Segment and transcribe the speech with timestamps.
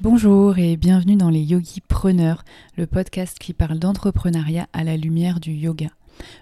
[0.00, 2.44] Bonjour et bienvenue dans les Yogi Preneurs,
[2.76, 5.88] le podcast qui parle d'entrepreneuriat à la lumière du yoga.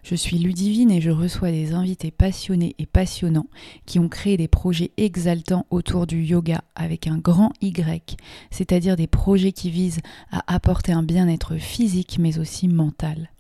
[0.03, 3.49] Je suis Ludivine et je reçois des invités passionnés et passionnants
[3.87, 8.19] qui ont créé des projets exaltants autour du yoga avec un grand Y,
[8.51, 10.01] c'est-à-dire des projets qui visent
[10.31, 13.31] à apporter un bien-être physique mais aussi mental.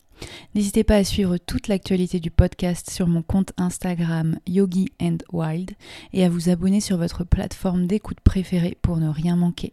[0.54, 5.72] N'hésitez pas à suivre toute l'actualité du podcast sur mon compte Instagram Yogi and Wild
[6.12, 9.72] et à vous abonner sur votre plateforme d'écoute préférée pour ne rien manquer.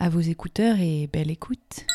[0.00, 1.86] À vos écouteurs et belle écoute.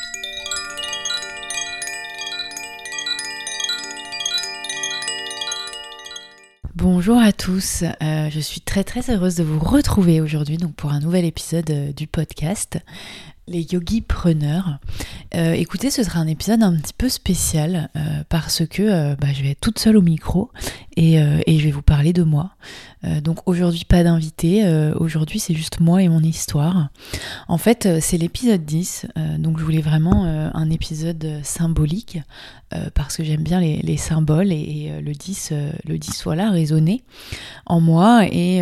[6.75, 10.99] Bonjour à tous, euh, je suis très très heureuse de vous retrouver aujourd'hui pour un
[10.99, 12.79] nouvel épisode euh, du podcast
[13.47, 14.79] les yogis preneurs.
[15.35, 17.89] Euh, écoutez, ce sera un épisode un petit peu spécial
[18.29, 20.51] parce que bah, je vais être toute seule au micro
[20.95, 22.51] et, je vais vous parler de moi.
[23.21, 24.63] donc aujourd'hui pas d'invité,
[24.95, 26.89] aujourd'hui c'est juste moi et mon histoire.
[27.47, 29.07] En fait c'est l'épisode 10,
[29.39, 32.19] donc je voulais vraiment un épisode symbolique
[32.93, 35.53] parce que j'aime bien les, symboles et, le 10,
[35.87, 37.03] le 10 voilà résonner
[37.65, 38.57] en moi et,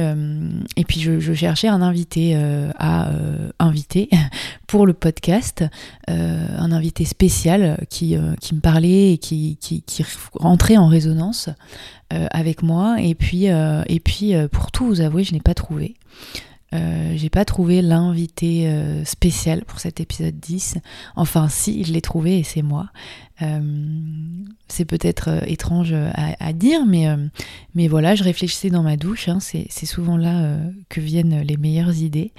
[0.75, 2.35] et puis je, cherchais un invité
[2.77, 3.11] à
[3.59, 4.09] inviter
[4.71, 5.65] pour le podcast,
[6.07, 9.57] un invité spécial qui, qui me parlait et qui,
[10.33, 11.49] rentrait en résonance
[12.09, 13.49] avec moi et puis
[14.49, 15.95] pour tout vous avouer je n'ai pas trouvé.
[16.73, 20.77] Euh, j'ai pas trouvé l'invité euh, spécial pour cet épisode 10.
[21.15, 22.89] Enfin, si, je l'ai trouvé et c'est moi.
[23.41, 23.59] Euh,
[24.67, 27.07] c'est peut-être étrange à, dire, mais,
[27.75, 29.27] mais voilà, je réfléchissais dans ma douche.
[29.27, 30.57] Hein, c'est souvent là
[30.89, 32.31] que viennent les meilleures idées.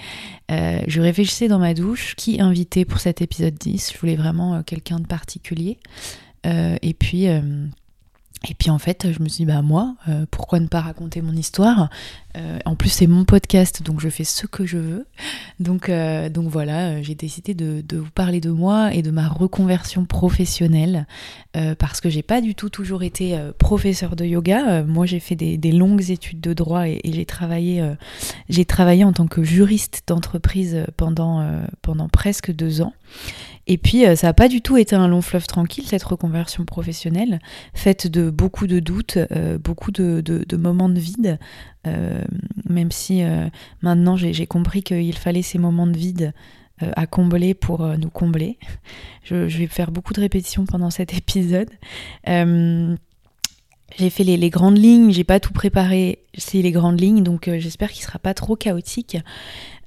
[0.48, 3.92] je réfléchissais dans ma douche qui inviter pour cet épisode 10.
[3.92, 5.78] Je voulais vraiment quelqu'un de particulier.
[6.44, 7.26] et puis.
[8.48, 11.22] Et puis en fait, je me suis dit, bah moi, euh, pourquoi ne pas raconter
[11.22, 11.90] mon histoire?
[12.36, 15.06] Euh, En plus, c'est mon podcast, donc je fais ce que je veux.
[15.60, 20.06] Donc, euh, donc voilà, j'ai décidé de, vous parler de moi et de ma reconversion
[20.06, 21.06] professionnelle,
[21.78, 24.82] parce que j'ai pas du tout toujours été professeur de yoga.
[24.82, 27.84] moi, j'ai fait des, longues études de droit et, et j'ai travaillé,
[28.48, 31.46] j'ai travaillé en tant que juriste d'entreprise pendant,
[31.82, 32.94] pendant presque deux ans.
[33.66, 36.64] Et puis, euh, ça n'a pas du tout été un long fleuve tranquille, cette reconversion
[36.64, 37.38] professionnelle,
[37.74, 41.38] faite de beaucoup de doutes, euh, beaucoup de, moments de vide,
[41.86, 42.22] euh,
[42.68, 43.22] même si
[43.82, 46.32] maintenant j'ai compris qu'il fallait ces moments de vide
[46.80, 48.58] à combler pour nous combler.
[49.22, 51.70] Je, je, vais faire beaucoup de répétitions pendant cet épisode.
[53.98, 57.58] J'ai fait les, grandes lignes, j'ai pas tout préparé, c'est les grandes lignes, donc euh,
[57.58, 59.18] j'espère qu'il sera pas trop chaotique.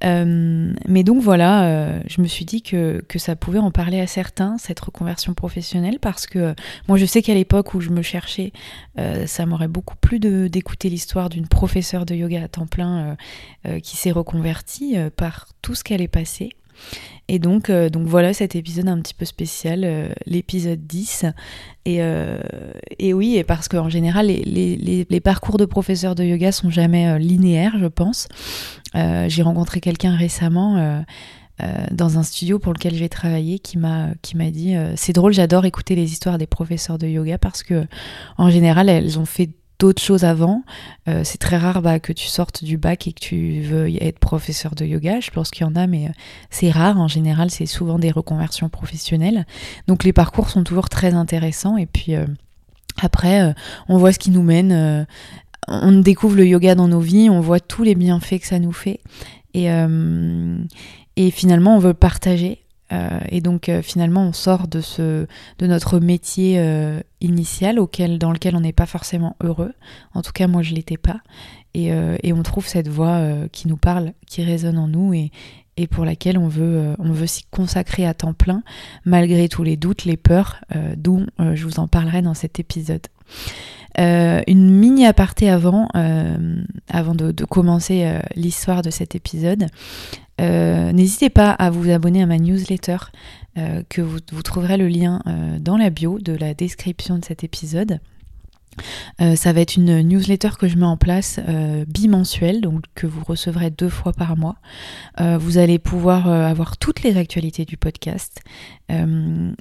[0.04, 4.00] Euh, mais donc voilà, euh, je me suis dit que, que, ça pouvait en parler
[4.00, 6.54] à certains, cette reconversion professionnelle, parce que
[6.88, 8.52] moi je sais qu'à l'époque où je me cherchais,
[9.26, 13.16] ça m'aurait beaucoup plu d'écouter l'histoire d'une professeure de yoga à temps plein
[13.82, 16.50] qui s'est reconvertie par tout ce qu'elle est passée.
[17.28, 21.26] Et donc, euh, donc voilà cet épisode un petit peu spécial, euh, l'épisode 10.
[21.84, 22.38] Et, euh,
[22.98, 26.70] et, oui, et parce qu'en général, les, les, les, parcours de professeurs de yoga sont
[26.70, 28.28] jamais linéaires, je pense.
[28.94, 31.04] J'ai rencontré quelqu'un récemment.
[31.90, 34.14] dans un studio pour lequel j'ai travaillé qui m'a
[34.50, 37.86] dit c'est drôle j'adore écouter les histoires des professeurs de yoga parce que
[38.36, 40.62] en général elles ont fait d'autres choses avant.
[41.08, 44.18] Euh, c'est très rare bah, que tu sortes du bac et que tu veux être
[44.18, 45.20] professeur de yoga.
[45.20, 46.12] Je pense qu'il y en a, mais euh,
[46.50, 46.98] c'est rare.
[46.98, 49.46] En général, c'est souvent des reconversions professionnelles.
[49.86, 51.76] Donc les parcours sont toujours très intéressants.
[51.76, 52.26] Et puis euh,
[53.00, 53.54] après,
[53.88, 55.06] on voit ce qui nous mène.
[55.68, 57.28] on découvre le yoga dans nos vies.
[57.28, 59.00] On voit tous les bienfaits que ça nous fait.
[59.52, 59.68] Et,
[61.16, 62.65] et finalement, on veut partager.
[62.92, 65.26] Euh, et donc euh, finalement on sort de, ce,
[65.58, 69.72] de notre métier euh, initial auquel, dans lequel on n'est pas forcément heureux.
[70.14, 71.20] En tout cas moi je l'étais pas.
[71.74, 71.92] Et,
[72.32, 73.20] on trouve cette voix
[73.52, 75.30] qui nous parle, qui résonne en nous et,
[75.90, 78.62] pour laquelle on veut, on veut s'y consacrer à temps plein
[79.04, 80.56] malgré tous les doutes, les peurs,
[80.96, 83.06] d'où je vous en parlerai dans cet épisode.
[83.98, 85.88] une mini aparté avant,
[86.88, 89.66] avant de commencer l'histoire de cet épisode.
[90.40, 92.98] Euh, n'hésitez pas à vous abonner à ma newsletter,
[93.58, 97.42] euh, que vous, trouverez le lien euh, dans la bio de la description de cet
[97.42, 98.00] épisode.
[99.20, 103.06] Euh, ça va être une newsletter que je mets en place euh, bimensuelle, donc que
[103.06, 104.56] vous recevrez deux fois par mois.
[105.20, 108.40] Euh, vous allez pouvoir avoir toutes les actualités du podcast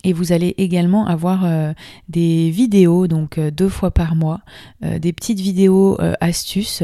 [0.03, 1.73] et vous allez également avoir
[2.09, 4.41] des vidéos, donc deux fois par mois,
[4.81, 6.83] des petites vidéos astuces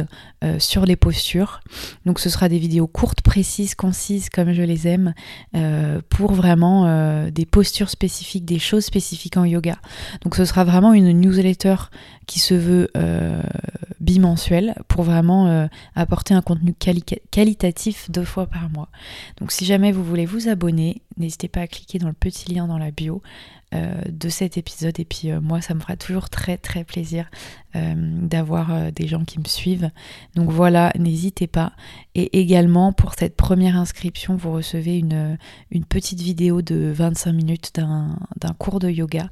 [0.57, 1.61] sur les postures.
[2.07, 5.13] Donc ce sera des vidéos courtes, précises, concises, comme je les aime,
[6.09, 9.77] pour vraiment des postures spécifiques, des choses spécifiques en yoga.
[10.23, 11.75] Donc ce sera vraiment une newsletter
[12.31, 13.43] qui se veut euh,
[13.99, 18.87] bimensuel pour vraiment euh, apporter un contenu qualitatif deux fois par mois.
[19.35, 22.67] Donc si jamais vous voulez vous abonner, n'hésitez pas à cliquer dans le petit lien
[22.67, 23.21] dans la bio.
[23.73, 27.29] Euh, de cet épisode et puis moi ça me fera toujours très très plaisir
[27.73, 29.91] d'avoir des gens qui me suivent
[30.35, 31.71] donc voilà n'hésitez pas
[32.15, 35.38] et également pour cette première inscription vous recevez une,
[35.88, 39.29] petite vidéo de 25 minutes d'un cours de yoga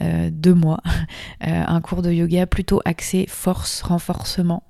[0.00, 0.80] de moi
[1.40, 4.64] un cours de yoga plutôt axé force, renforcement.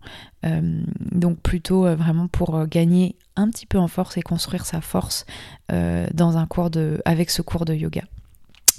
[0.45, 4.67] Euh, donc plutôt euh, vraiment pour euh, gagner un petit peu en force et construire
[4.67, 5.25] sa force
[5.69, 6.71] dans un cours
[7.05, 8.03] avec ce cours de yoga.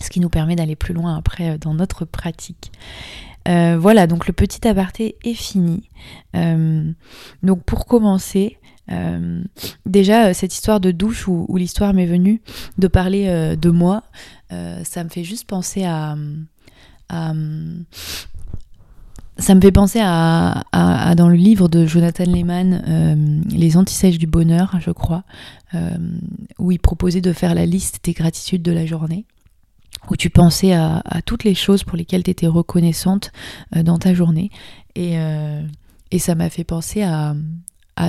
[0.02, 2.72] Ce qui nous permet d'aller plus loin après dans notre pratique.
[3.46, 5.90] voilà, donc le petit aparté est fini.
[7.44, 8.58] donc pour commencer,
[9.86, 12.42] déjà, cette histoire de douche où, l'histoire m'est venue
[12.78, 14.04] de parler de moi,
[14.50, 16.16] ça me fait juste penser à,
[19.40, 24.28] ça me fait penser à, dans le livre de Jonathan Lehman, euh, Les antisèches du
[24.28, 25.24] bonheur, je crois,
[25.76, 25.90] euh,
[26.58, 29.26] où il proposait de faire la liste des gratitudes de la journée,
[30.10, 33.32] où tu pensais à, toutes les choses pour lesquelles tu étais reconnaissante
[33.76, 34.50] euh, dans ta journée.
[34.96, 35.16] Et,
[36.12, 37.36] et ça m'a fait penser à,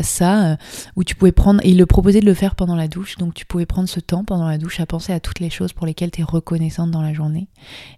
[0.02, 0.56] ça, euh,
[0.96, 3.32] où tu pouvais prendre, et il le proposait de le faire pendant la douche, donc
[3.32, 5.86] tu pouvais prendre ce temps pendant la douche à penser à toutes les choses pour
[5.86, 7.48] lesquelles tu es reconnaissante dans la journée.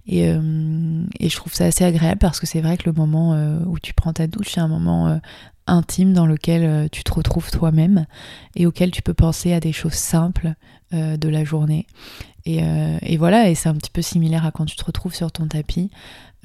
[0.06, 3.34] Et, euh, et, je trouve ça assez agréable parce que c'est vrai que le moment
[3.34, 5.20] euh, où tu prends ta douche, c'est un moment
[5.66, 8.06] intime dans lequel tu te retrouves toi-même
[8.54, 10.54] et auquel tu peux penser à des choses simples
[10.92, 11.86] de la journée.
[12.46, 12.60] Et,
[13.02, 15.46] et voilà, et c'est un petit peu similaire à quand tu te retrouves sur ton
[15.46, 15.90] tapis,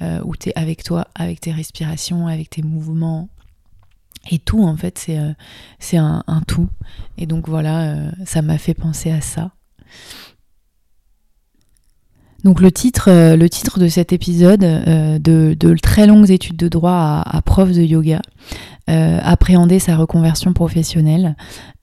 [0.00, 3.28] où tu es avec toi, avec tes respirations, avec tes mouvements,
[4.30, 6.68] et tout, en fait, c'est euh, un, tout.
[7.18, 9.52] Et donc voilà, euh, ça m'a fait penser à ça.
[12.44, 16.68] Donc le titre, euh, le titre de cet épisode, de, de, très longues études de
[16.68, 18.20] droit à, à prof de yoga,
[18.88, 21.34] euh, appréhender sa reconversion professionnelle.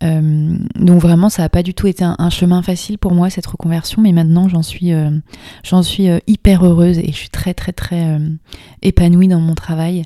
[0.04, 3.46] Euh, donc vraiment, ça n'a pas du tout été un, chemin facile pour moi cette
[3.46, 5.10] reconversion, mais maintenant j'en suis, euh,
[5.64, 8.18] j'en suis hyper heureuse et je suis très très très
[8.82, 10.04] épanouie dans mon travail.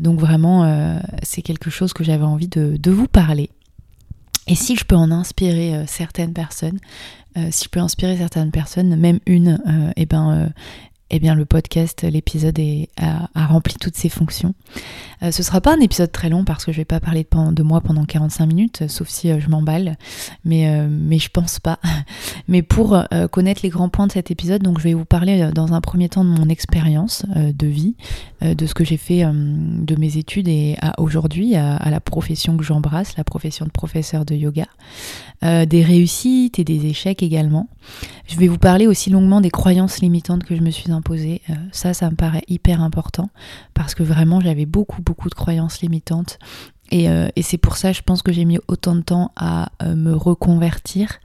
[0.00, 3.50] donc vraiment, c'est quelque chose que j'avais envie de, vous parler.
[4.46, 6.78] Et si je peux en inspirer certaines personnes,
[7.50, 9.60] si je peux inspirer certaines personnes, même une,
[9.96, 10.50] eh ben,
[11.14, 12.58] eh bien le podcast, l'épisode
[12.96, 14.54] a, rempli toutes ses fonctions.
[15.22, 17.62] Euh, ce sera pas un épisode très long parce que je vais pas parler de,
[17.62, 19.98] moi pendant 45 minutes, sauf si euh, je m'emballe,
[20.46, 21.78] mais, euh, mais je pense pas.
[22.48, 22.98] mais pour
[23.30, 26.08] connaître les grands points de cet épisode, donc je vais vous parler dans un premier
[26.08, 27.94] temps de mon expérience de vie,
[28.40, 33.16] de ce que j'ai fait de mes études et aujourd'hui, à, la profession que j'embrasse,
[33.16, 34.66] la profession de professeur de yoga,
[35.42, 37.68] des réussites et des échecs également.
[38.26, 40.90] Je vais vous parler aussi longuement des croyances limitantes que je me suis.
[41.72, 43.30] Ça, ça me paraît hyper important
[43.74, 46.38] parce que vraiment j'avais beaucoup, beaucoup de croyances limitantes.
[46.92, 49.96] Et, euh, c'est pour ça, je pense que j'ai mis autant de temps à euh,
[49.96, 51.20] me reconvertir.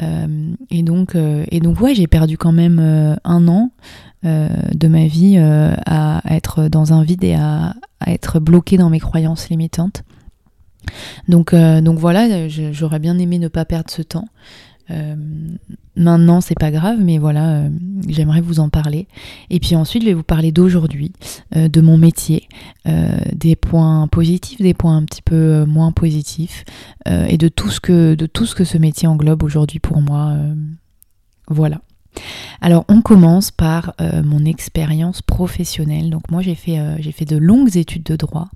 [0.00, 2.78] Euh, et, donc, et donc, ouais, j'ai perdu quand même
[3.24, 3.70] un an
[4.22, 9.00] de ma vie à être dans un vide et à, à être bloqué dans mes
[9.00, 10.04] croyances limitantes.
[11.28, 14.26] Donc, donc voilà, j'aurais bien aimé ne pas perdre ce temps.
[14.90, 15.16] Euh,
[15.96, 17.68] maintenant, c'est pas grave, mais voilà, euh,
[18.08, 19.06] j'aimerais vous en parler.
[19.50, 21.12] Et puis ensuite, je vais vous parler d'aujourd'hui,
[21.56, 22.48] euh, de mon métier,
[23.32, 26.64] des points positifs, des points un petit peu moins positifs,
[27.06, 30.36] et de tout ce que de tout ce que ce métier englobe aujourd'hui pour moi.
[31.48, 31.80] voilà.
[32.60, 36.10] Alors on commence par mon expérience professionnelle.
[36.10, 38.48] Donc moi j'ai fait, j'ai fait de longues études de droit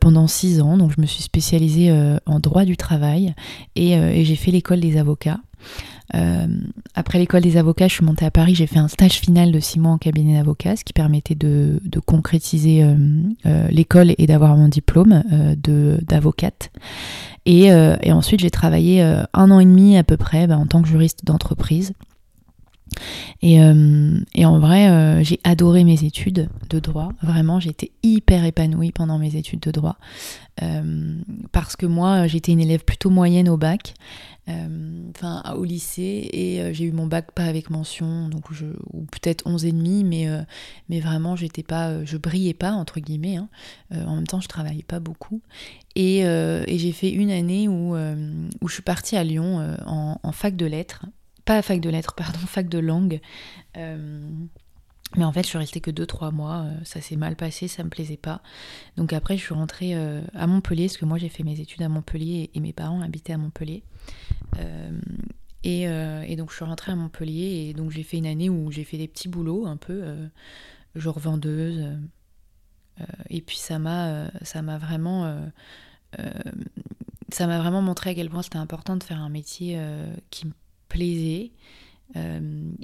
[0.00, 0.76] pendant six ans.
[0.76, 1.90] Donc je me suis spécialisée
[2.26, 3.34] en droit du travail
[3.76, 5.40] et j'ai fait l'école des avocats.
[6.14, 6.46] Euh,
[6.94, 9.60] après l'école des avocats, je suis montée à Paris, j'ai fait un stage final de
[9.60, 12.94] six mois en cabinet d'avocat, ce qui permettait de, concrétiser euh,
[13.46, 15.22] euh, l'école et d'avoir mon diplôme
[15.56, 16.70] d'avocate.
[17.46, 20.88] Et, ensuite, j'ai travaillé un an et demi à peu près bah, en tant que
[20.88, 21.92] juriste d'entreprise.
[23.42, 23.56] Et,
[24.34, 27.10] et en vrai, j'ai adoré mes études de droit.
[27.22, 29.96] Vraiment, j'étais hyper épanouie pendant mes études de droit.
[31.52, 33.94] parce que moi, j'étais une élève plutôt moyenne au bac.
[34.50, 38.30] Euh, enfin au lycée et euh, j'ai eu mon bac pas avec mention
[38.92, 40.42] ou peut-être 11 et demi mais euh,
[40.88, 43.48] mais vraiment j'étais pas je brillais pas entre guillemets hein.
[43.90, 45.42] en même temps je travaillais pas beaucoup
[45.94, 46.22] et,
[46.66, 51.04] j'ai fait une année où, je suis partie à Lyon en, fac de lettres
[51.44, 53.20] pas fac de lettres pardon fac de langue
[55.16, 57.88] mais en fait, je suis restée que 2-3 mois, ça s'est mal passé, ça me
[57.88, 58.42] plaisait pas.
[58.96, 59.94] Donc après, je suis rentrée
[60.34, 63.32] à Montpellier, parce que moi j'ai fait mes études à Montpellier et mes parents habitaient
[63.32, 63.82] à Montpellier.
[64.58, 64.92] Euh,
[65.66, 68.70] euh, et, donc je suis rentrée à Montpellier et donc j'ai fait une année où
[68.70, 70.26] j'ai fait des petits boulots un peu, euh,
[70.94, 71.84] genre vendeuse.
[73.30, 75.50] et puis ça m'a, ça m'a vraiment,
[77.30, 79.80] ça m'a vraiment montré à quel point c'était important de faire un métier
[80.30, 80.52] qui me
[80.90, 81.52] plaisait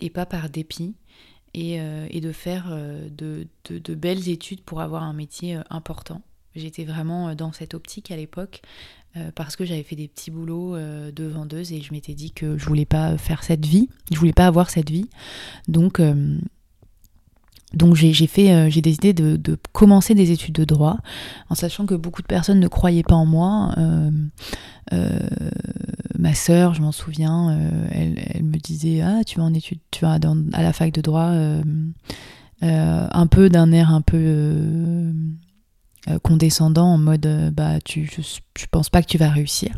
[0.01, 0.95] et pas par dépit.
[1.53, 2.71] Et, de faire
[3.11, 6.23] de, de, belles études pour avoir un métier important.
[6.55, 8.63] J'étais vraiment dans cette optique à l'époque
[9.17, 12.33] euh, parce que j'avais fait des petits boulots euh, de vendeuse et je m'étais dit
[12.33, 15.09] que je voulais pas faire cette vie, je voulais pas avoir cette vie.
[15.69, 16.37] Donc, euh,
[17.73, 20.99] donc j'ai j'ai décidé de, commencer des études de droit,
[21.49, 23.75] en sachant que beaucoup de personnes ne croyaient pas en moi.
[26.19, 27.59] Ma sœur, je m'en souviens,
[27.91, 30.19] elle, me disait ah tu vas en études, tu vas
[30.53, 31.33] à la fac de droit,
[32.63, 35.13] un peu d'un air un peu euh,
[36.23, 38.23] condescendant en mode euh, bah tu je,
[38.57, 39.77] je, pense pas que tu vas réussir.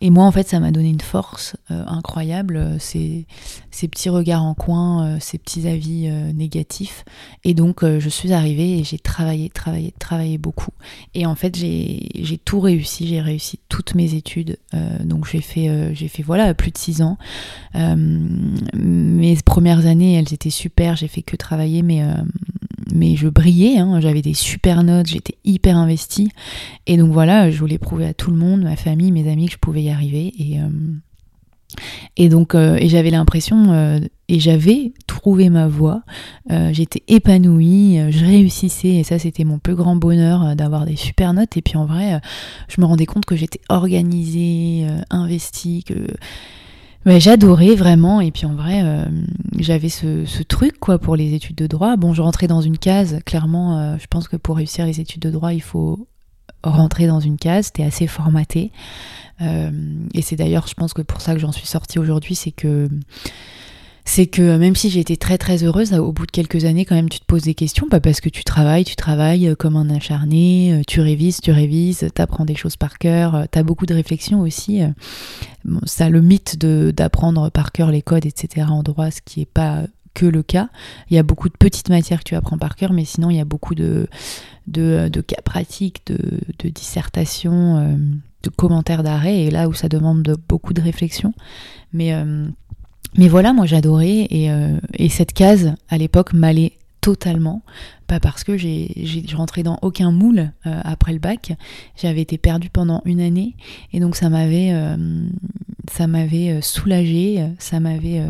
[0.00, 3.26] Et moi en fait ça m'a donné une force euh, incroyable ces,
[3.70, 7.04] ces petits regards en coin ces petits avis négatifs.
[7.44, 10.72] Et donc je suis arrivée et j'ai travaillé travaillé travaillé beaucoup.
[11.14, 13.06] Et en fait j'ai tout réussi.
[13.06, 14.58] J'ai réussi toutes mes études.
[15.04, 17.18] Donc j'ai fait j'ai fait voilà plus de six ans.
[17.74, 20.96] Mes premières années elles étaient super.
[20.96, 22.02] J'ai fait que travailler mais
[22.94, 24.00] mais je brillais, hein.
[24.00, 26.30] j'avais des super notes, j'étais hyper investie.
[26.86, 29.52] Et donc voilà, je voulais prouver à tout le monde, ma famille, mes amis, que
[29.52, 30.32] je pouvais y arriver.
[30.38, 36.02] Et, euh, donc, euh, et j'avais l'impression, euh, et j'avais trouvé ma voie,
[36.72, 41.56] j'étais épanouie, je réussissais, et ça c'était mon plus grand bonheur d'avoir des super notes.
[41.56, 42.20] Et puis en vrai,
[42.68, 45.94] je me rendais compte que j'étais organisée, investie, que
[47.06, 48.20] j'adorais vraiment.
[48.20, 49.04] Et puis en vrai, euh,
[49.58, 51.96] j'avais ce, truc quoi pour les études de droit.
[51.96, 53.18] Bon, je rentrais dans une case.
[53.24, 56.06] Clairement, euh, je pense que pour réussir les études de droit, il faut
[56.64, 57.66] rentrer dans une case.
[57.66, 58.72] C'était assez formaté.
[59.40, 59.70] Euh,
[60.14, 62.88] et c'est d'ailleurs, je pense que pour ça que j'en suis sortie aujourd'hui, c'est que
[64.06, 66.94] c'est que même si j'ai été très très heureuse, au bout de quelques années, quand
[66.94, 69.90] même, tu te poses des questions, pas parce que tu travailles, tu travailles comme un
[69.90, 73.94] acharné, tu révises, tu révises, tu apprends des choses par cœur, tu as beaucoup de
[73.94, 74.80] réflexions aussi
[75.84, 78.66] ça le mythe d'apprendre par cœur les codes, etc.
[78.70, 79.82] en droit, ce qui n'est pas
[80.14, 80.68] que le cas.
[81.10, 83.36] Il y a beaucoup de petites matières que tu apprends par cœur, mais sinon il
[83.36, 84.08] y a beaucoup de,
[84.66, 87.96] de, cas pratiques, de, de dissertations, euh,
[88.42, 91.34] de commentaires d'arrêt, et là où ça demande de, beaucoup de réflexion.
[91.92, 92.48] Mais, euh,
[93.18, 97.62] mais voilà, moi j'adorais, et, euh, et cette case à l'époque m'allait totalement,
[98.08, 101.52] pas parce que j'ai rentré dans aucun moule euh, après le bac,
[101.96, 103.54] j'avais été perdue pendant une année
[103.92, 105.28] et donc ça m'avait euh,
[105.90, 108.20] ça m'avait soulagée, ça m'avait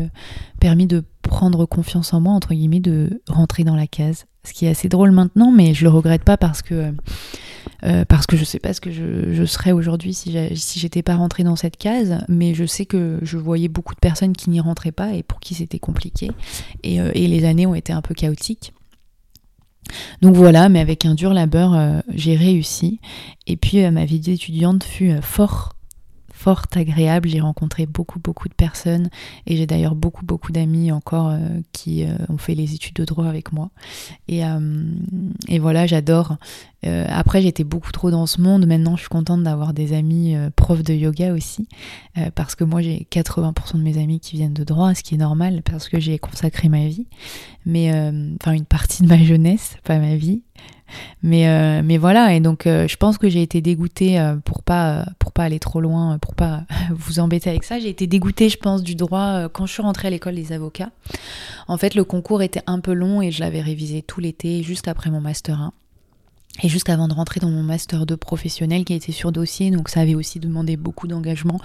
[0.59, 4.25] permis de prendre confiance en moi entre guillemets, de rentrer dans la case.
[4.43, 6.93] Ce qui est assez drôle maintenant, mais je le regrette pas parce que
[8.09, 10.31] parce que je sais pas ce que je, serais aujourd'hui si
[10.79, 14.35] j'étais pas rentrée dans cette case, mais je sais que je voyais beaucoup de personnes
[14.35, 16.31] qui n'y rentraient pas et pour qui c'était compliqué.
[16.83, 18.73] Et, et, les années ont été un peu chaotiques.
[20.21, 22.99] Donc voilà, mais avec un dur labeur, euh, j'ai réussi.
[23.45, 25.75] Et puis euh, ma vie d'étudiante fut euh, fort
[26.37, 27.27] fort agréable.
[27.27, 29.09] J'ai rencontré beaucoup, beaucoup de personnes
[29.47, 31.39] et j'ai d'ailleurs beaucoup, beaucoup d'amis encore euh,
[31.73, 33.71] qui euh, ont fait les études de droit avec moi.
[34.27, 34.83] Et, euh,
[35.47, 36.37] et voilà, j'adore.
[36.83, 38.65] après, j'étais beaucoup trop dans ce monde.
[38.67, 41.67] Maintenant, je suis contente d'avoir des amis profs de yoga aussi
[42.35, 45.17] parce que moi, j'ai 80% de mes amis qui viennent de droit, ce qui est
[45.17, 47.07] normal parce que j'ai consacré ma vie.
[47.65, 47.91] Mais
[48.39, 50.43] enfin, une partie de ma jeunesse, pas ma vie.
[51.23, 54.63] Mais, euh, mais voilà, et donc euh, je pense que j'ai été dégoûtée euh, pour
[54.63, 57.79] pas pour pas aller trop loin, pour pas vous embêter avec ça.
[57.79, 60.89] J'ai été dégoûtée, je pense, du droit quand je suis rentrée à l'école des avocats.
[61.67, 64.87] En fait, le concours était un peu long et je l'avais révisé tout l'été, juste
[64.87, 65.73] après mon master 1.
[66.63, 69.89] Et juste avant de rentrer dans mon master 2 professionnel qui était sur dossier, donc
[69.89, 71.59] ça avait aussi demandé beaucoup d'engagement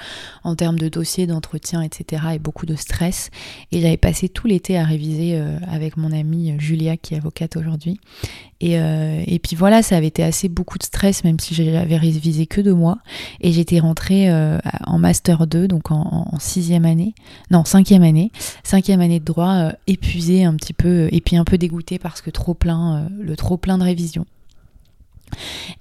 [0.45, 2.23] en termes de dossier, d'entretien, etc.
[2.35, 3.31] et beaucoup de stress.
[3.71, 7.57] Et j'avais passé tout l'été à réviser euh, avec mon amie Julia qui est avocate
[7.57, 7.99] aujourd'hui.
[8.61, 11.97] Et, euh, et, puis voilà, ça avait été assez beaucoup de stress, même si j'avais
[11.97, 12.99] révisé que deux mois.
[13.41, 17.15] Et j'étais rentrée euh, en master 2, donc en, sixième année,
[17.51, 18.31] non cinquième année,
[18.63, 22.31] cinquième année de droit, épuisée un petit peu, et puis un peu dégoûtée parce que
[22.31, 24.27] trop plein, le trop plein de révision.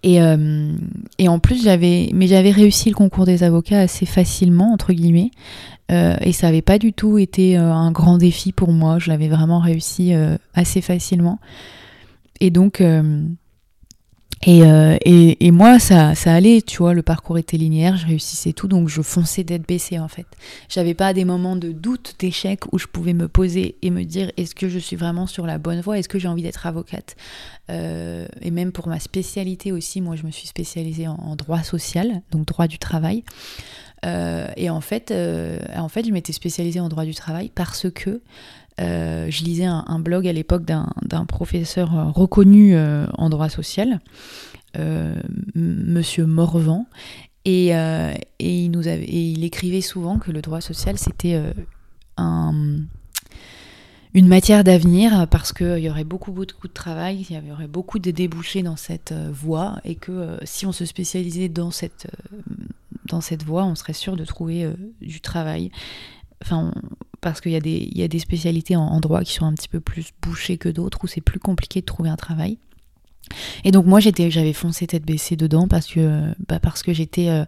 [0.04, 0.74] Et, euh,
[1.18, 5.32] et en plus, j'avais, mais j'avais réussi le concours des avocats assez facilement, entre guillemets.
[5.92, 9.00] Euh, et ça n'avait pas du tout été euh, un grand défi pour moi.
[9.00, 10.14] Je l'avais vraiment réussi
[10.54, 11.40] assez facilement.
[12.40, 12.82] Et donc,
[14.48, 18.54] euh, et, et, moi, ça, ça allait, tu vois, le parcours était linéaire, je réussissais
[18.54, 20.26] tout, donc je fonçais d'être baissée en fait.
[20.68, 24.32] J'avais pas des moments de doute, d'échec où je pouvais me poser et me dire
[24.38, 27.16] est-ce que je suis vraiment sur la bonne voie, est-ce que j'ai envie d'être avocate?
[27.70, 32.22] Euh, Et même pour ma spécialité aussi, moi je me suis spécialisée en, droit social,
[32.32, 33.24] donc droit du travail.
[34.04, 35.14] Euh, et en fait,
[35.76, 38.22] en fait, je m'étais spécialisée en droit du travail parce que
[38.82, 44.00] euh, je lisais un, blog à l'époque d'un professeur euh, reconnu euh, en droit social,
[45.56, 46.88] Monsieur Morvan,
[47.44, 47.74] et,
[48.40, 51.38] il écrivait souvent que le droit social c'était
[52.18, 52.88] une
[54.14, 58.12] matière d'avenir parce qu'il y aurait beaucoup, beaucoup de travail, il y aurait beaucoup de
[58.12, 62.08] débouchés dans cette voie et que si on se spécialisait dans cette,
[63.06, 64.72] dans cette voie, on serait sûr de trouver
[65.02, 65.70] du travail.
[66.42, 66.74] Enfin,
[67.22, 67.56] parce qu'il y,
[68.04, 71.08] a des, spécialités en, droit qui sont un petit peu plus bouchées que d'autres, où
[71.08, 72.58] c'est plus compliqué de trouver un travail.
[73.64, 77.46] Et donc moi j'avais foncé tête baissée dedans parce que, bah que j'étais euh,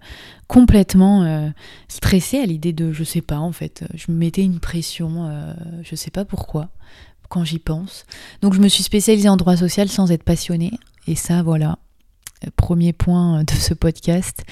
[0.48, 1.50] complètement euh,
[1.90, 5.54] stressée à l'idée de, je sais pas en fait, je me mettais une pression, euh,
[5.82, 6.70] je sais pas pourquoi,
[7.28, 8.06] quand j'y pense.
[8.42, 10.72] Donc je me suis spécialisée en droit social sans être passionnée.
[11.08, 11.80] Et ça voilà,
[12.56, 14.44] premier point de ce podcast,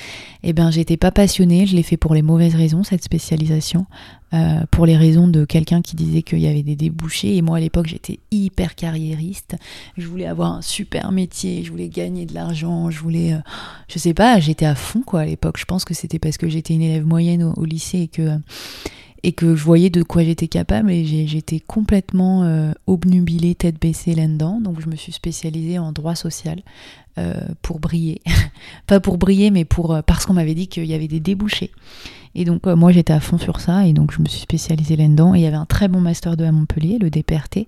[0.43, 3.85] eh ben j'étais pas passionnée, je l'ai fait pour les mauvaises raisons cette spécialisation,
[4.33, 7.35] euh, pour les raisons de quelqu'un qui disait qu'il y avait des débouchés.
[7.35, 9.55] Et moi à l'époque j'étais hyper carriériste,
[9.97, 13.39] je voulais avoir un super métier, je voulais gagner de l'argent, je voulais, euh,
[13.87, 15.57] je sais pas, j'étais à fond quoi à l'époque.
[15.57, 18.37] Je pense que c'était parce que j'étais une élève moyenne au, lycée et que
[19.23, 24.15] et que je voyais de quoi j'étais capable et j'étais complètement euh, obnubilée, tête baissée
[24.15, 24.59] là-dedans.
[24.59, 26.61] Donc je me suis spécialisée en droit social
[27.17, 28.21] euh, pour briller.
[28.87, 31.71] Pas pour briller, mais pour euh, parce qu'on m'avait dit qu'il y avait des débouchés.
[32.33, 35.35] Et donc moi j'étais à fond sur ça et donc je me suis spécialisée là-dedans.
[35.35, 37.67] Et il y avait un très bon master 2 à Montpellier, le DPRT,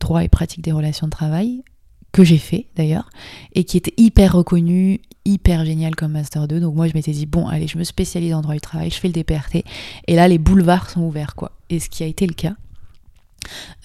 [0.00, 1.62] droit et pratique des relations de travail,
[2.10, 3.10] que j'ai fait d'ailleurs,
[3.54, 6.60] et qui était hyper reconnu, hyper génial comme Master 2.
[6.60, 8.96] Donc moi je m'étais dit, bon allez, je me spécialise en droit du travail, je
[8.96, 9.64] fais le DPRT,
[10.06, 11.52] et là les boulevards sont ouverts quoi.
[11.70, 12.54] Et ce qui a été le cas.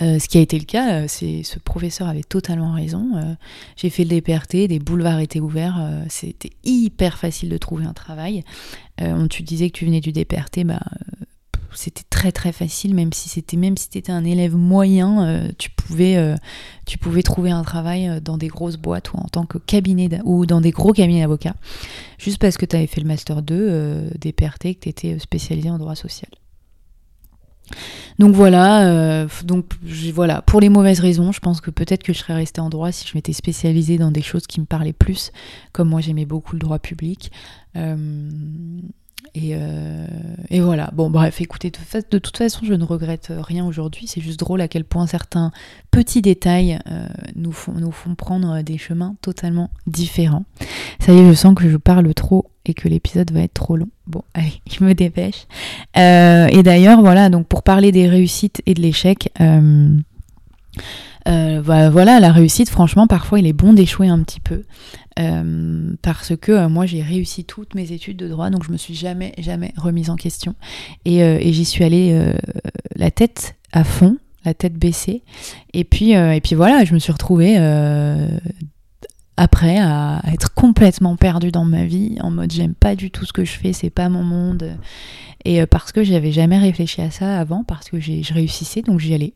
[0.01, 3.15] Euh, ce qui a été le cas, euh, c'est ce professeur avait totalement raison.
[3.15, 3.33] Euh,
[3.75, 8.43] j'ai fait le DPRT, des boulevards étaient ouverts, c'était hyper facile de trouver un travail.
[8.99, 10.79] on tu disais que tu venais du DPRT, bah
[11.77, 15.69] c'était très très facile, même si c'était même si étais un élève moyen, euh, tu
[15.69, 16.35] pouvais euh,
[16.87, 20.09] tu pouvais trouver un travail euh, dans des grosses boîtes ou en tant que cabinet
[20.23, 21.55] ou dans des gros cabinets d'avocats,
[22.17, 25.19] juste parce que tu avais fait le master 2 des PRT et que tu étais
[25.19, 26.29] spécialisé en droit social.
[28.17, 29.65] Donc voilà, donc
[30.13, 32.91] voilà, pour les mauvaises raisons, je pense que peut-être que je serais restée en droit
[32.91, 35.31] si je m'étais spécialisée dans des choses qui me parlaient plus,
[35.73, 37.31] comme moi j'aimais beaucoup le droit public.
[40.49, 40.89] Et, voilà.
[40.93, 44.07] Bon, bref, écoutez, de, toute façon, je ne regrette rien aujourd'hui.
[44.07, 45.51] C'est juste drôle à quel point certains
[45.91, 47.75] petits détails euh, nous, font,
[48.15, 50.45] prendre des chemins totalement différents.
[50.99, 53.75] Ça y est, je sens que je parle trop et que l'épisode va être trop
[53.75, 53.89] long.
[54.07, 55.47] Bon, allez, je me dépêche.
[55.97, 59.31] Euh, et d'ailleurs, voilà, donc pour parler des réussites et de l'échec.
[61.25, 64.63] voilà, la réussite, franchement, parfois il est bon d'échouer un petit peu.
[65.17, 68.77] Euh, parce que euh, moi j'ai réussi toutes mes études de droit, donc je me
[68.77, 70.55] suis jamais, jamais remise en question.
[71.05, 72.33] Et, euh, j'y suis allée
[72.95, 75.23] la tête à fond, la tête baissée.
[75.73, 77.57] Et puis, et puis voilà, je me suis retrouvée
[79.37, 83.33] après à être complètement perdue dans ma vie, en mode j'aime pas du tout ce
[83.33, 84.77] que je fais, c'est pas mon monde.
[85.45, 89.13] Et parce que j'avais jamais réfléchi à ça avant, parce que je réussissais, donc j'y
[89.13, 89.33] allais.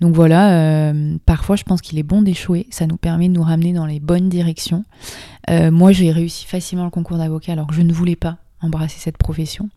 [0.00, 3.42] Donc voilà, euh, parfois je pense qu'il est bon d'échouer, ça nous permet de nous
[3.42, 4.84] ramener dans les bonnes directions.
[5.50, 8.98] Euh, moi j'ai réussi facilement le concours d'avocat alors que je ne voulais pas embrasser
[8.98, 9.70] cette profession.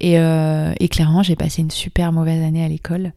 [0.00, 3.12] Et, euh, clairement j'ai passé une super mauvaise année à l'école.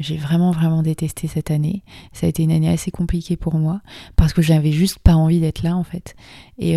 [0.00, 1.82] j'ai vraiment vraiment détesté cette année.
[2.12, 3.80] Ça a été une année assez compliquée pour moi
[4.16, 6.16] parce que j'avais juste pas envie d'être là en fait.
[6.58, 6.76] Et,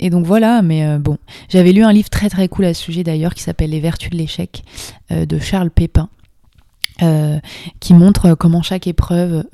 [0.00, 3.04] et donc voilà, mais bon, j'avais lu un livre très très cool à ce sujet
[3.04, 4.64] d'ailleurs qui s'appelle Les Vertus de l'échec
[5.10, 6.08] de Charles Pépin.
[7.80, 9.44] Qui montre comment chaque épreuve,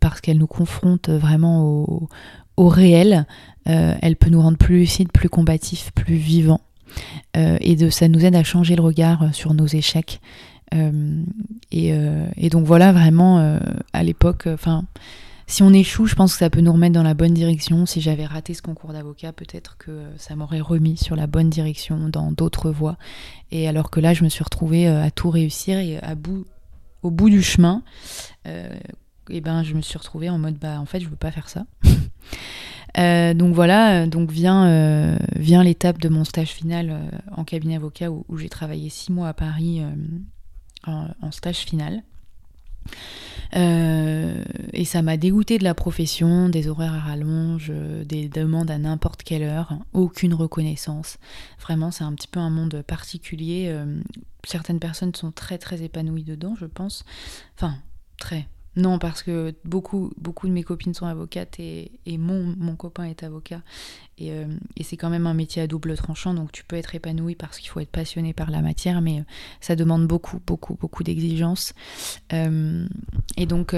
[0.00, 1.86] parce qu'elle nous confronte vraiment
[2.56, 3.26] au, réel,
[3.64, 6.60] elle peut nous rendre plus lucides, plus combatifs, plus vivants.
[7.34, 10.20] et de, ça nous aide à changer le regard sur nos échecs.
[11.72, 11.92] Et,
[12.36, 13.58] et, donc voilà, vraiment,
[13.92, 14.84] à l'époque, enfin
[15.48, 17.86] si on échoue, je pense que ça peut nous remettre dans la bonne direction.
[17.86, 22.08] Si j'avais raté ce concours d'avocat, peut-être que ça m'aurait remis sur la bonne direction
[22.08, 22.96] dans d'autres voies.
[23.52, 26.46] Et alors que là, je me suis retrouvée euh, à tout réussir et à bout,
[27.06, 27.82] au bout du chemin,
[28.46, 28.68] euh,
[29.30, 31.48] et ben, je me suis retrouvée en mode bah en fait, je veux pas faire
[31.48, 31.64] ça.
[32.98, 38.24] Euh, donc voilà, donc vient, vient l'étape de mon stage final en cabinet avocat où,
[38.38, 39.82] j'ai travaillé six mois à Paris
[40.86, 42.02] en, stage final.
[43.54, 48.70] Euh, et ça m'a dégoûté de la profession, des horaires à rallonge, euh, des demandes
[48.70, 51.18] à n'importe quelle heure, aucune reconnaissance.
[51.60, 53.66] Vraiment, c'est un petit peu un monde particulier.
[53.68, 54.00] Euh,
[54.44, 57.04] certaines personnes sont très très épanouies dedans, je pense.
[57.56, 57.76] Enfin,
[58.18, 58.48] très.
[58.76, 63.62] Non, parce que beaucoup, beaucoup de mes copines sont avocates et, mon, copain est avocat.
[64.20, 67.34] Euh, et, c'est quand même un métier à double tranchant, donc tu peux être épanoui
[67.34, 69.24] parce qu'il faut être passionné par la matière, mais euh,
[69.62, 71.72] ça demande beaucoup, beaucoup, beaucoup d'exigences.
[72.34, 72.86] Euh,
[73.38, 73.74] et donc,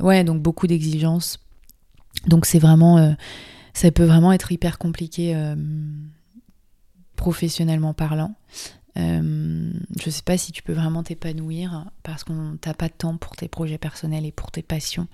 [0.00, 1.40] ouais, donc beaucoup d'exigences.
[2.26, 3.16] Donc c'est vraiment,
[3.72, 5.34] ça peut vraiment être hyper compliqué
[7.16, 8.34] professionnellement parlant.
[8.96, 13.16] Euh, je sais pas si tu peux vraiment t'épanouir parce qu'on t'a pas de temps
[13.16, 15.08] pour tes projets personnels et pour tes passions.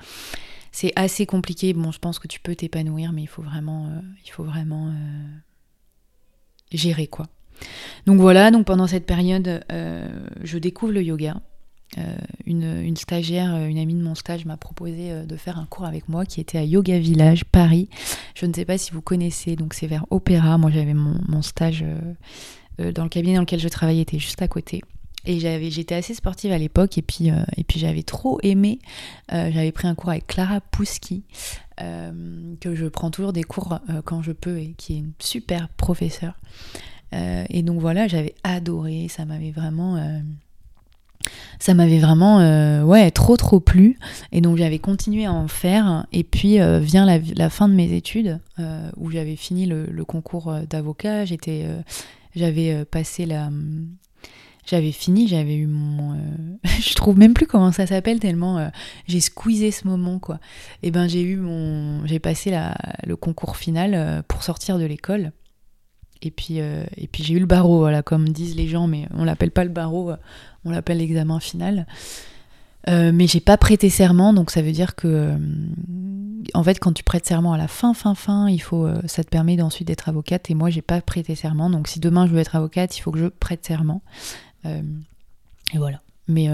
[0.73, 1.73] C'est assez compliqué.
[1.73, 4.89] Bon, je pense que tu peux t'épanouir, mais il faut vraiment, euh, il faut vraiment
[4.89, 4.93] euh,
[6.73, 7.27] gérer quoi.
[8.07, 8.51] Donc voilà.
[8.51, 11.41] Donc pendant cette période, je découvre le yoga.
[12.47, 16.09] Une, une, stagiaire, une amie de mon stage m'a proposé de faire un cours avec
[16.09, 17.89] moi qui était à Yoga Village, Paris.
[18.37, 20.57] Je ne sais pas si vous connaissez, donc c'est vers Opéra.
[20.57, 21.85] Moi j'avais mon, stage
[22.95, 24.83] dans le cabinet dans lequel je travaillais était juste à côté.
[25.27, 28.79] Et j'avais, j'étais assez sportive à l'époque et puis, euh, et puis j'avais trop aimé.
[29.33, 31.25] Euh, j'avais pris un cours avec Clara Pouski,
[32.61, 36.35] que je prends toujours des cours quand je peux et qui est une super professeure.
[37.13, 39.99] et donc voilà, j'avais adoré, ça m'avait vraiment...
[41.59, 43.99] ça m'avait vraiment ouais trop trop plu
[44.31, 48.41] et donc j'avais continué à en faire et puis vient la, fin de mes études
[48.99, 51.65] où j'avais fini le concours d'avocat j'étais
[52.35, 53.47] j'avais euh, passé la.
[53.47, 53.89] Hum,
[54.67, 56.15] j'avais fini, j'avais eu mon.
[56.15, 56.17] Euh,
[56.81, 58.69] je trouve même plus comment ça s'appelle tellement euh,
[59.07, 60.37] j'ai squeezé ce moment quoi.
[60.83, 62.07] Et eh ben j'ai eu mon.
[62.07, 62.57] J'ai passé
[63.05, 65.33] le concours final pour sortir de l'école.
[66.23, 69.25] Et puis, et puis j'ai eu le barreau, voilà, comme disent les gens, mais on
[69.25, 70.13] l'appelle pas le barreau,
[70.67, 71.87] on l'appelle l'examen final.
[72.89, 75.39] Euh, mais j'ai pas prêté serment, donc ça veut dire que, euh,
[76.55, 79.23] en fait, quand tu prêtes serment à la fin, fin, fin, il faut, euh, ça
[79.23, 80.51] te permet ensuite d'être avocate.
[80.51, 83.11] Et moi, j'ai pas prêté serment, donc si demain je veux être avocate, il faut
[83.11, 84.03] que je prête serment.
[84.65, 86.01] et voilà.
[86.29, 86.49] Mais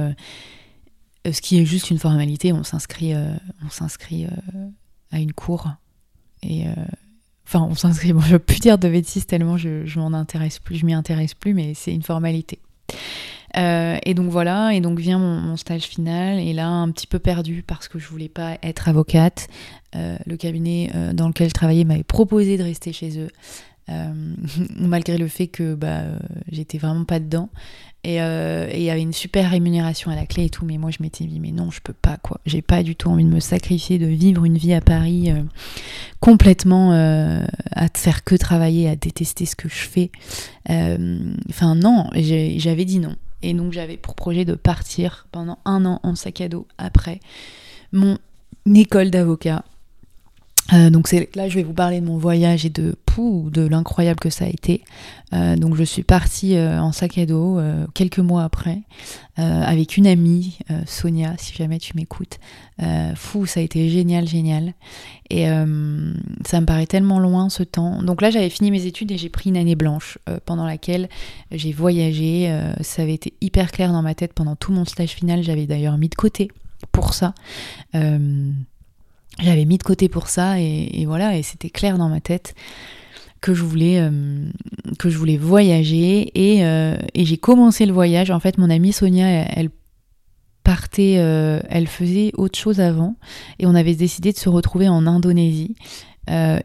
[1.24, 4.26] ce qui est juste une formalité, on s'inscrit, on s'inscrit
[5.12, 5.70] à une cour
[6.42, 6.64] et
[7.46, 8.12] enfin, on s'inscrit.
[8.14, 10.94] Bon, je veux plus dire de bêtises tellement je, je m'en intéresse plus, je m'y
[10.94, 12.58] intéresse plus, mais c'est une formalité.
[13.58, 17.18] Euh, et donc voilà, et donc vient mon, stage final, et là un petit peu
[17.18, 19.48] perdu parce que je voulais pas être avocate.
[19.94, 23.30] Euh, le cabinet euh, dans lequel je travaillais m'avait proposé de rester chez eux,
[24.76, 26.02] malgré le fait que bah,
[26.50, 27.48] j'étais vraiment pas dedans.
[28.02, 30.98] Et il y avait une super rémunération à la clé et tout, mais moi je
[31.00, 32.40] m'étais dit, mais non, je peux pas quoi.
[32.46, 35.32] J'ai pas du tout envie de me sacrifier, de vivre une vie à Paris
[36.20, 36.92] complètement
[37.72, 40.10] à te faire que travailler, à détester ce que je fais.
[40.68, 43.16] Enfin, non, j'avais dit non.
[43.42, 47.20] Et donc j'avais pour projet de partir pendant un an en sac à dos après
[47.92, 48.18] mon
[48.66, 49.64] école d'avocat.
[50.72, 53.66] Euh, donc c'est là je vais vous parler de mon voyage et de pou de
[53.66, 54.82] l'incroyable que ça a été.
[55.32, 57.60] Euh, donc je suis partie euh, en sac à dos
[57.94, 58.80] quelques mois après
[59.38, 62.38] avec une amie Sonia si jamais tu m'écoutes.
[63.16, 64.72] fou ça a été génial génial
[65.28, 68.02] et ça me paraît tellement loin ce temps.
[68.02, 71.10] Donc là j'avais fini mes études et j'ai pris une année blanche pendant laquelle
[71.50, 72.50] j'ai voyagé.
[72.80, 75.42] ça avait été hyper clair dans ma tête pendant tout mon stage final.
[75.42, 76.50] J'avais d'ailleurs mis de côté
[76.92, 77.34] pour ça
[79.38, 82.54] j'avais mis de côté pour ça et, voilà et c'était clair dans ma tête
[83.40, 84.50] que je voulais euh,
[84.98, 88.30] que je voulais voyager euh, et, j'ai commencé le voyage.
[88.30, 89.70] En fait mon amie Sonia elle,
[90.64, 93.16] partait euh, elle faisait autre chose avant
[93.58, 95.76] et on avait décidé de se retrouver en Indonésie.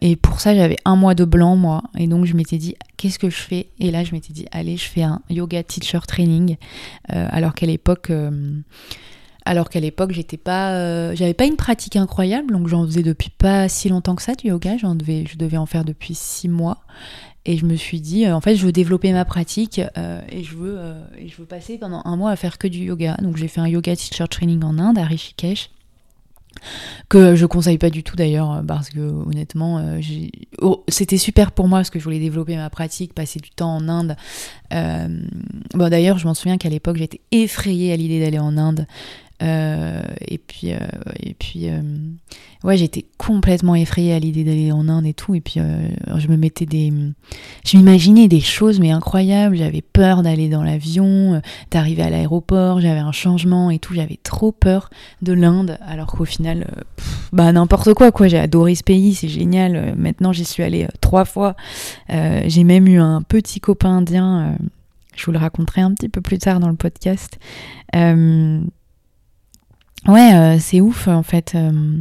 [0.02, 1.84] Et pour ça j'avais un mois de blanc moi.
[1.96, 3.68] Et donc je m'étais dit qu'est-ce que je fais?
[3.80, 6.56] Et là je m'étais dit allez je fais un yoga teacher training.
[7.10, 8.12] Alors qu'à l'époque
[9.46, 13.30] alors qu'à l'époque, j'étais pas, euh, j'avais pas une pratique incroyable, donc j'en faisais depuis
[13.30, 14.78] pas si longtemps que ça du yoga.
[14.78, 16.78] J'en devais, je devais en faire depuis six mois.
[17.46, 20.80] Et je me suis dit, en fait, je veux développer ma pratique et, je veux,
[21.18, 23.18] et je veux passer pendant un mois à faire que du yoga.
[23.20, 25.72] Donc j'ai fait un yoga teacher training en Inde, à Rishikesh
[27.10, 30.00] que je conseille pas du tout d'ailleurs parce que honnêtement euh,
[30.62, 33.76] oh, c'était super pour moi parce que je voulais développer ma pratique passer du temps
[33.76, 34.16] en Inde
[34.74, 35.08] euh,
[35.74, 38.86] d'ailleurs je m'en souviens qu'à l'époque j'étais effrayée à l'idée d'aller en Inde
[39.42, 40.78] euh, et puis, euh,
[41.20, 41.82] et puis euh,
[42.64, 45.34] ouais, j'étais complètement effrayée à l'idée d'aller en Inde et tout.
[45.34, 46.94] Et puis, je me mettais des.
[47.66, 49.56] Je m'imaginais des choses, mais incroyables.
[49.56, 52.82] J'avais peur d'aller dans l'avion, d'arriver à l'aéroport.
[52.82, 53.94] J'avais un changement et tout.
[53.94, 54.90] J'avais trop peur
[55.22, 55.78] de l'Inde.
[55.86, 56.68] Alors qu'au final,
[57.34, 58.28] bah, n'importe quoi, quoi.
[58.28, 59.96] J'ai adoré ce pays, c'est génial.
[59.98, 61.56] Maintenant, j'y suis allée trois fois.
[62.10, 64.56] J'ai même eu un petit copain indien.
[65.16, 67.40] je vous le raconterai un petit peu plus tard dans le podcast.
[70.08, 71.54] Ouais, euh, c'est ouf en fait.
[71.56, 71.98] Euh,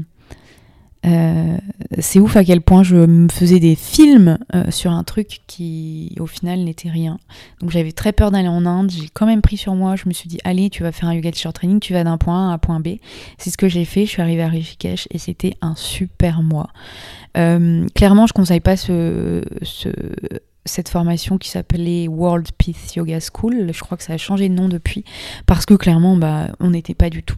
[1.07, 1.57] euh,
[1.99, 6.27] c'est ouf à quel point je me faisais des films sur un truc qui au
[6.27, 7.19] final n'était rien.
[7.61, 10.13] Donc j'avais très peur d'aller en Inde, j'ai quand même pris sur moi, je me
[10.13, 12.51] suis dit allez tu vas faire un yoga teacher training, tu vas d'un point A
[12.51, 12.97] à un point B.
[13.39, 16.69] C'est ce que j'ai fait, je suis arrivée à Rishikesh et c'était un super mois.
[17.35, 19.89] clairement je conseille pas ce, ce
[20.67, 23.71] cette formation qui s'appelait World Peace Yoga School.
[23.73, 25.05] Je crois que ça a changé de nom depuis
[25.47, 27.37] parce que clairement, bah, on n'était pas du tout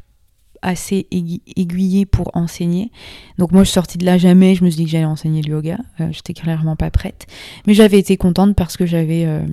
[0.62, 2.90] assez aiguillée pour enseigner.
[3.38, 5.42] Donc moi je suis sortie de là jamais, je me suis dit que j'allais enseigner
[5.42, 7.26] le yoga, euh, j'étais clairement pas prête.
[7.66, 9.44] Mais j'avais été contente parce que j'avais euh,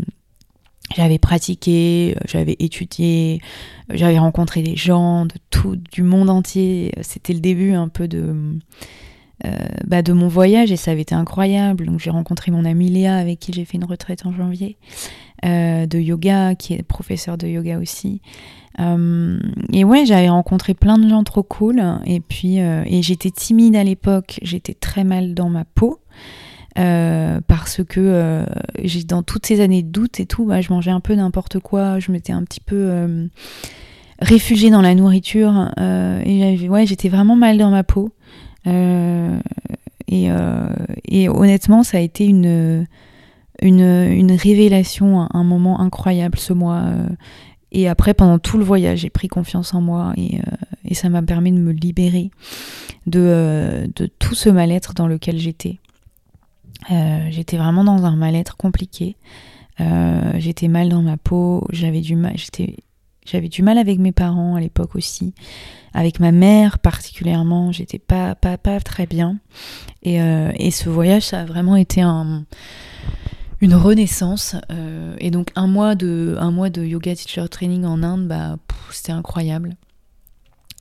[0.95, 3.41] j'avais pratiqué, euh, j'avais étudié,
[3.89, 6.93] j'avais rencontré des gens de tout du monde entier.
[7.02, 8.36] C'était le début un peu de
[9.88, 11.86] bah, de mon voyage et ça avait été incroyable.
[11.86, 14.78] Donc j'ai rencontré mon amie Léa avec qui j'ai fait une retraite en janvier
[15.43, 18.21] de yoga, qui est professeur de yoga aussi.
[18.80, 19.39] Euh,
[19.73, 21.82] et ouais, j'avais rencontré plein de gens trop cool.
[22.06, 24.39] Et puis, euh, et j'étais timide à l'époque.
[24.41, 25.99] J'étais très mal dans ma peau.
[26.78, 28.45] Euh, parce que
[29.06, 31.99] dans toutes ces années de doute et tout, bah, je mangeais un peu n'importe quoi.
[31.99, 33.30] Je m'étais un petit peu
[34.19, 35.71] réfugiée dans la nourriture.
[35.78, 38.12] et ouais, j'étais vraiment mal dans ma peau.
[38.65, 40.30] Et,
[41.30, 42.86] honnêtement, ça a été une,
[43.62, 46.84] une, révélation, un, un, moment incroyable ce mois.
[47.72, 51.22] Et après, pendant tout le voyage, j'ai pris confiance en moi et, euh, ça m'a
[51.22, 52.32] permis de me libérer
[53.06, 55.80] de, euh, de tout ce mal-être dans lequel j'étais.
[56.91, 59.15] Euh, j'étais vraiment dans un mal-être compliqué.
[60.36, 62.78] j'étais mal dans ma peau, j'avais du mal, j'étais,
[63.26, 65.34] j'avais du mal avec mes parents à l'époque aussi,
[65.93, 69.38] avec ma mère particulièrement, j'étais pas, pas, pas très bien.
[70.04, 72.43] Et, et ce voyage, ça a vraiment été un,
[73.62, 74.56] une renaissance.
[74.72, 76.38] Euh, et donc un mois, de,
[76.84, 78.58] yoga teacher training en Inde, bah,
[78.91, 79.76] c'était incroyable.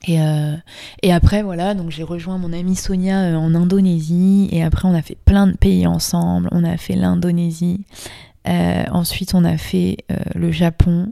[0.07, 0.55] Et, euh,
[1.03, 4.47] et, après, voilà, donc j'ai rejoint mon amie Sonia euh, en Indonésie.
[4.51, 6.47] Et après, on a fait plein de pays ensemble.
[6.51, 7.85] On a fait l'Indonésie.
[8.45, 9.97] ensuite, on a fait
[10.35, 11.11] le Japon.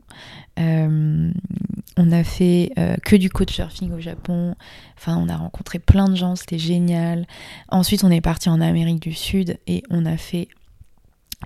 [0.58, 2.72] on a fait
[3.04, 4.56] que du coach surfing au Japon.
[4.98, 7.28] Enfin, on a rencontré plein de gens, c'était génial.
[7.70, 10.48] Ensuite, on est parti en Amérique du Sud et on a fait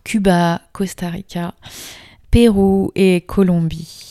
[0.04, 1.54] Cuba, Costa Rica,
[2.30, 4.11] Pérou et Colombie.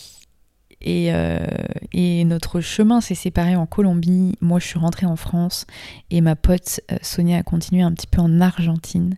[0.87, 1.47] Euh,
[1.93, 4.35] et, notre chemin s'est séparé en Colombie.
[4.41, 5.67] Moi, je suis rentrée en France
[6.11, 9.17] et ma pote euh, Sonia a continué un petit peu en Argentine.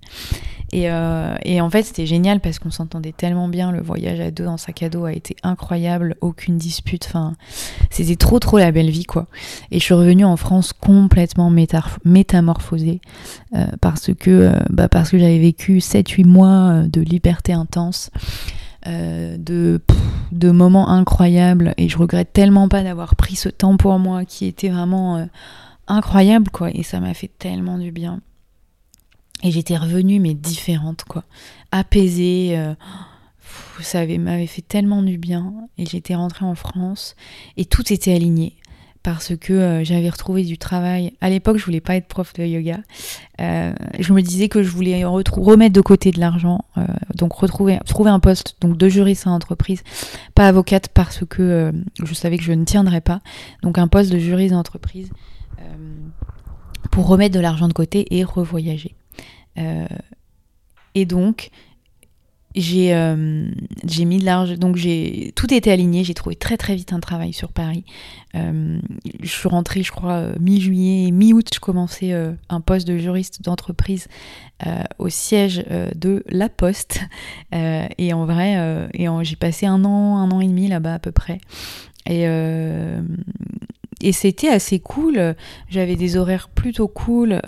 [0.74, 3.70] Euh, et, en fait, c'était génial parce qu'on s'entendait tellement bien.
[3.70, 7.06] Le voyage à deux en sac à dos a été incroyable, aucune dispute.
[7.06, 7.34] Enfin,
[7.90, 9.28] c'était trop, trop la belle vie, quoi.
[9.70, 11.52] Et je suis revenue en France complètement
[12.04, 13.00] métamorphosée
[13.80, 18.10] parce que, bah, parce que j'avais vécu 7-8 mois de liberté intense.
[18.86, 19.80] Euh, de,
[20.50, 21.74] moments incroyables.
[21.76, 25.26] Et je regrette tellement pas d'avoir pris ce temps pour moi qui était vraiment euh,
[25.86, 26.70] incroyable quoi.
[26.72, 28.20] Et ça m'a fait tellement du bien.
[29.44, 31.24] Et j'étais revenue mais différente quoi.
[31.70, 32.74] Apaisée euh,
[33.80, 35.52] ça m'avait fait tellement du bien.
[35.78, 37.14] Et j'étais rentrée en France.
[37.56, 38.56] Et tout était aligné
[39.02, 41.12] parce que euh, j'avais retrouvé du travail.
[41.20, 42.78] À l'époque, je voulais pas être prof de yoga.
[43.40, 47.78] Euh, je me disais que je voulais remettre de côté de l'argent, euh, donc retrouver
[47.86, 49.82] trouver un poste donc de juriste en entreprise,
[50.34, 53.20] pas avocate parce que je savais que je ne tiendrais pas.
[53.62, 55.10] Donc un poste de juriste d'entreprise
[56.90, 58.94] pour remettre de l'argent de côté et revoyager.
[60.94, 61.50] et donc
[62.54, 63.46] j'ai euh,
[63.84, 66.04] j'ai mis de l'argent donc j'ai tout était aligné.
[66.04, 67.84] J'ai trouvé très très vite un travail sur Paris.
[68.34, 68.78] Euh,
[69.22, 72.12] je suis rentrée je crois euh, mi-juillet mi-août je commençais
[72.48, 74.08] un poste de juriste d'entreprise
[74.98, 77.00] au siège de La Poste.
[77.52, 81.12] Et en vrai et j'ai passé un an un an et demi là-bas à peu
[81.12, 81.38] près.
[82.06, 82.26] Et
[84.04, 85.36] et c'était assez cool.
[85.68, 87.40] J'avais des horaires plutôt cool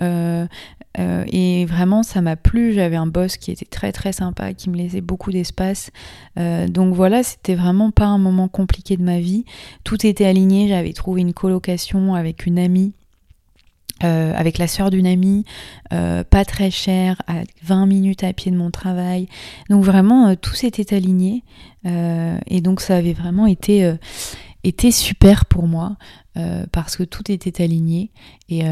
[0.96, 2.72] et vraiment, ça m'a plu.
[2.72, 5.90] J'avais un boss qui était très très sympa, qui me laissait beaucoup d'espace.
[6.37, 9.44] donc voilà, c'était vraiment pas un moment compliqué de ma vie.
[9.83, 10.68] Tout était aligné.
[10.68, 12.92] J'avais trouvé une colocation avec une amie
[14.02, 15.44] euh, avec la sœur d'une amie,
[15.92, 19.28] euh, pas très cher, à 20 minutes à pied de mon travail.
[19.70, 21.44] Donc vraiment, euh, tout s'était aligné.
[21.85, 23.94] et donc ça avait vraiment été,
[24.64, 25.96] été super pour moi,
[26.72, 28.11] parce que tout était aligné.
[28.48, 28.62] Et,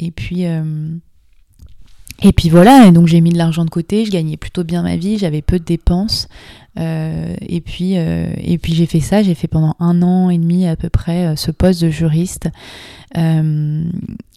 [0.00, 0.42] et puis...
[0.44, 4.96] et puis voilà, donc j'ai mis de l'argent de côté, je gagnais plutôt bien ma
[4.96, 6.28] vie, j'avais peu de dépenses.
[6.76, 10.76] et puis, et puis j'ai fait ça, j'ai fait pendant un an et demi à
[10.76, 12.48] peu près ce poste de juriste.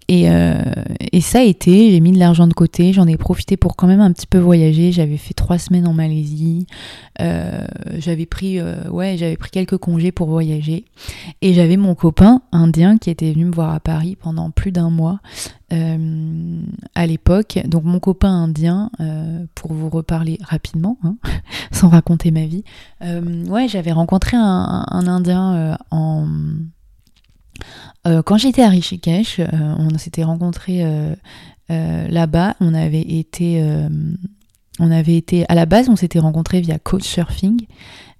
[0.09, 0.61] Euh,
[0.99, 3.75] et, euh, ça a été, j'ai mis de l'argent de côté, j'en ai profité pour
[3.75, 4.91] quand même un petit peu voyager.
[4.91, 6.65] J'avais fait trois semaines en Malaisie,
[7.21, 7.67] euh,
[7.97, 10.85] j'avais pris, ouais, j'avais pris quelques congés pour voyager.
[11.41, 14.89] Et j'avais mon copain indien qui était venu me voir à Paris pendant plus d'un
[14.89, 15.19] mois
[15.71, 17.59] à l'époque.
[17.65, 18.89] Donc mon copain indien,
[19.53, 21.17] pour vous reparler rapidement, hein,
[21.71, 22.63] sans raconter ma vie,
[23.01, 26.27] ouais, j'avais rencontré un Indien en
[28.09, 31.15] euh, quand j'étais à Rishikesh, euh, on s'était rencontrés euh,
[31.69, 32.55] là-bas.
[32.59, 33.63] On avait été,
[34.79, 37.67] on avait été à la base, on s'était rencontrés via Couchsurfing.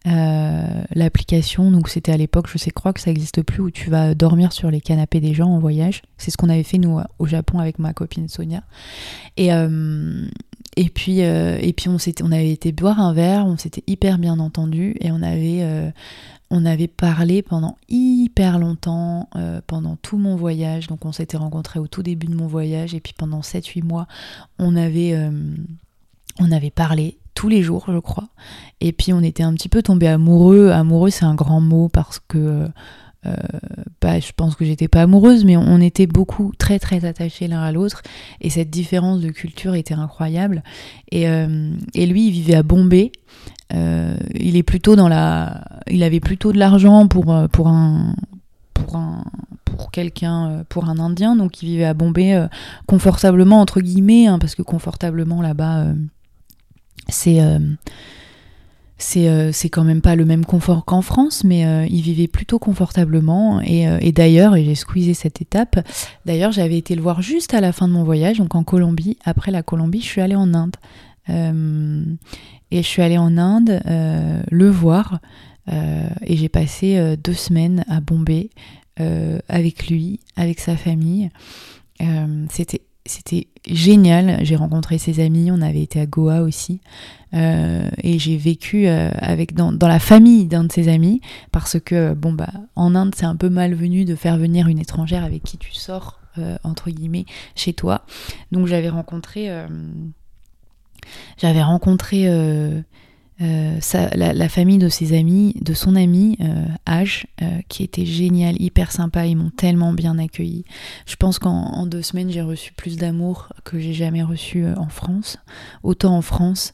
[0.06, 1.72] l'application.
[1.72, 4.54] Donc c'était à l'époque, je sais crois que ça n'existe plus, où tu vas dormir
[4.54, 6.04] sur les canapés des gens en voyage.
[6.18, 8.62] C'est ce qu'on avait fait nous au Japon avec ma copine Sonia.
[9.36, 9.50] Et,
[10.78, 14.38] et puis, et puis on, on avait été boire un verre, on s'était hyper bien
[14.40, 15.92] entendu et on avait
[16.52, 20.88] on avait parlé pendant hyper longtemps, euh, pendant tout mon voyage.
[20.88, 24.08] Donc on s'était rencontrés au tout début de mon voyage et puis pendant 7-8 mois,
[24.58, 25.32] on avait, euh,
[26.40, 28.30] on avait parlé tous les jours, je crois.
[28.82, 30.70] Et puis on était un petit peu tombé amoureux.
[30.70, 32.68] Amoureux, c'est un grand mot parce que...
[33.26, 33.34] Euh,
[34.02, 37.62] bah, je pense que j'étais pas amoureuse, mais on était beaucoup très très attachés l'un
[37.62, 38.02] à l'autre.
[38.42, 40.64] Et cette différence de culture était incroyable.
[41.12, 43.12] Et, et lui, il vivait à Bombay,
[43.74, 48.16] euh, il est plutôt dans la, il avait plutôt de l'argent pour euh, pour un
[48.74, 49.24] pour un
[49.64, 51.36] pour quelqu'un euh, pour un Indien.
[51.36, 52.48] Donc il vivait à Bombay
[52.88, 55.88] confortablement entre guillemets hein, parce que confortablement là-bas
[57.08, 57.40] c'est
[59.00, 63.62] c'est c'est quand même pas le même confort qu'en France, mais il vivait plutôt confortablement.
[63.62, 65.80] Et, et d'ailleurs, j'ai squeezé cette étape,
[66.26, 69.18] d'ailleurs j'avais été le voir juste à la fin de mon voyage, donc en Colombie.
[69.26, 70.76] Après la Colombie, je suis allée en Inde.
[72.72, 75.20] Et je suis allée en Inde euh, le voir
[75.72, 78.50] euh, et j'ai passé euh, deux semaines à Bombay
[79.48, 81.30] avec lui, avec sa famille.
[82.50, 84.40] C'était c'était génial.
[84.44, 86.82] J'ai rencontré ses amis, on avait été à Goa aussi.
[87.34, 92.34] et j'ai vécu avec dans, dans, la famille d'un de ses amis parce que bon
[92.34, 95.74] bah en Inde c'est un peu malvenu de faire venir une étrangère avec qui tu
[95.74, 96.20] sors
[96.64, 98.06] entre guillemets chez toi.
[98.52, 99.50] Donc j'avais rencontré
[101.38, 102.28] j'avais rencontré
[103.42, 106.66] euh, euh, la, famille de ses amis, de son ami euh,
[107.42, 109.26] euh, qui était génial, hyper sympa.
[109.26, 110.66] Ils m'ont tellement bien accueilli.
[111.06, 115.38] Je pense qu'en deux semaines, j'ai reçu plus d'amour que j'ai jamais reçu en France.
[115.84, 116.74] Autant en France,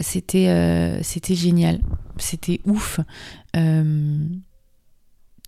[0.00, 1.80] c'était génial,
[2.18, 3.00] c'était ouf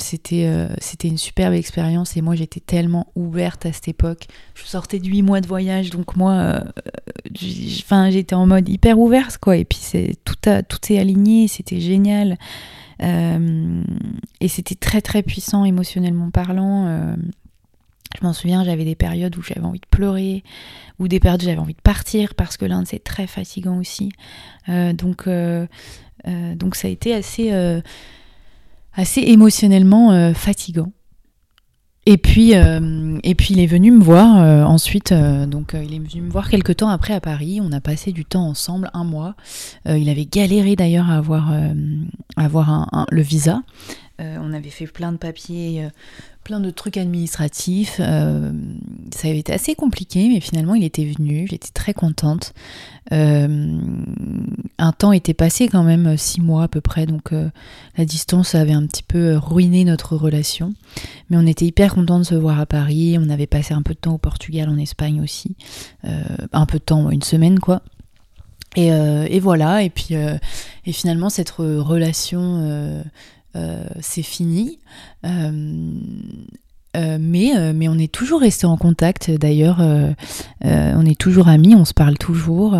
[0.03, 4.27] c'était euh, c'était une superbe expérience et moi j'étais tellement ouverte à cette époque.
[4.55, 6.61] Je sortais de 8 mois de voyage donc moi euh,
[8.11, 11.81] j'étais en mode hyper ouverte quoi et puis c'est tout a, tout est aligné, c'était
[11.81, 12.39] génial.
[13.03, 13.83] Euh,
[14.41, 17.15] et c'était très très puissant émotionnellement parlant.
[18.19, 20.45] je m'en souviens, j'avais des périodes où j'avais envie de pleurer,
[20.99, 24.13] ou des périodes où j'avais envie de partir parce que l'Inde c'est très fatigant aussi.
[24.69, 25.29] donc,
[26.27, 27.51] donc ça a été assez
[28.95, 30.93] assez émotionnellement euh, fatigant.
[32.07, 35.99] Et puis, euh, et puis il est venu me voir euh, ensuite, donc il est
[35.99, 37.61] venu me voir quelques temps après à Paris.
[37.63, 39.37] On a passé du temps ensemble, un mois.
[39.87, 41.53] il avait galéré d'ailleurs à avoir,
[42.37, 43.63] avoir le visa.
[44.21, 45.89] On avait fait plein de papiers
[46.45, 47.97] plein de trucs administratifs.
[48.01, 48.53] Euh,
[49.15, 52.55] ça avait été assez compliqué, mais finalement il était venu, j'étais très contente.
[53.13, 53.79] Euh,
[54.79, 57.51] un temps était passé quand même, six mois à peu près, donc euh,
[57.97, 60.73] la distance avait un petit peu ruiné notre relation.
[61.29, 63.95] Mais on était hyper contents de se voir à Paris, on avait passé un peu
[63.95, 65.57] de temps au Portugal, en Espagne aussi.
[66.05, 67.83] un peu de temps, une semaine quoi.
[68.77, 70.15] Et, et voilà, et puis
[70.87, 73.03] et finalement cette relation euh,
[74.01, 74.79] c'est fini.
[75.25, 76.01] Euh,
[76.97, 79.81] euh, mais, mais on est toujours resté en contact d'ailleurs,
[80.63, 82.77] on est toujours amis, on se parle toujours,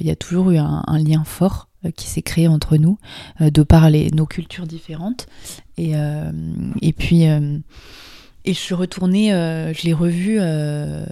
[0.00, 2.98] il y a toujours eu un, lien fort qui s'est créé entre nous,
[3.40, 5.26] de par nos cultures différentes.
[5.76, 5.94] Et,
[6.82, 7.24] et puis,
[8.48, 11.04] et je suis retournée, euh, je l'ai revu euh,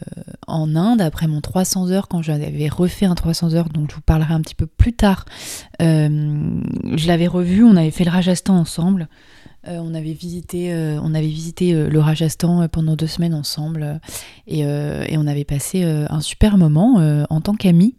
[0.46, 4.01] en Inde après mon 300 heures quand j'avais refait un 300 heures, donc je vous
[4.01, 5.27] parlerai un petit peu plus tard.
[5.83, 6.62] Euh,
[6.94, 9.09] je l'avais revu, on avait fait le Rajasthan ensemble.
[9.66, 10.72] on avait visité,
[11.03, 14.01] on avait visité le Rajasthan pendant deux semaines ensemble
[14.46, 17.96] et, et on avait passé un super moment en tant qu'amis.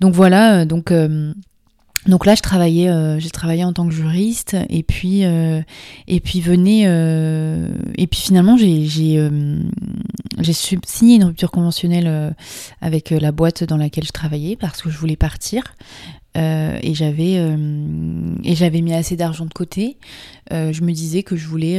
[0.00, 0.92] Donc voilà, donc
[2.06, 5.62] donc là, je travaillais, euh, j'ai travaillé en tant que juriste, et puis euh,
[6.08, 8.88] et puis venait euh, et puis finalement j'ai
[10.84, 12.34] signé une rupture conventionnelle
[12.80, 15.62] avec la boîte dans laquelle je travaillais parce que je voulais partir
[16.34, 17.34] et j'avais
[18.42, 19.98] et j'avais mis assez d'argent de côté.
[20.50, 21.78] je me disais que je voulais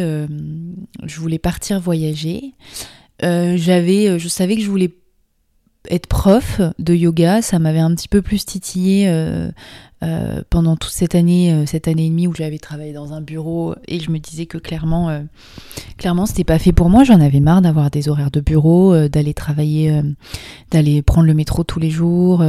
[1.03, 2.53] je voulais partir voyager.
[3.21, 4.93] j'avais je savais que je voulais
[5.89, 9.09] être prof de yoga, ça m'avait un petit peu plus titillé
[10.49, 13.75] pendant toute cette année, euh, cette année et demie où j'avais travaillé dans un bureau
[13.87, 15.21] et je me disais que clairement, euh,
[15.97, 17.03] clairement, c'était pas fait pour moi.
[17.03, 20.01] J'en avais marre d'avoir des horaires de bureau, d'aller travailler,
[20.71, 22.43] d'aller prendre le métro tous les jours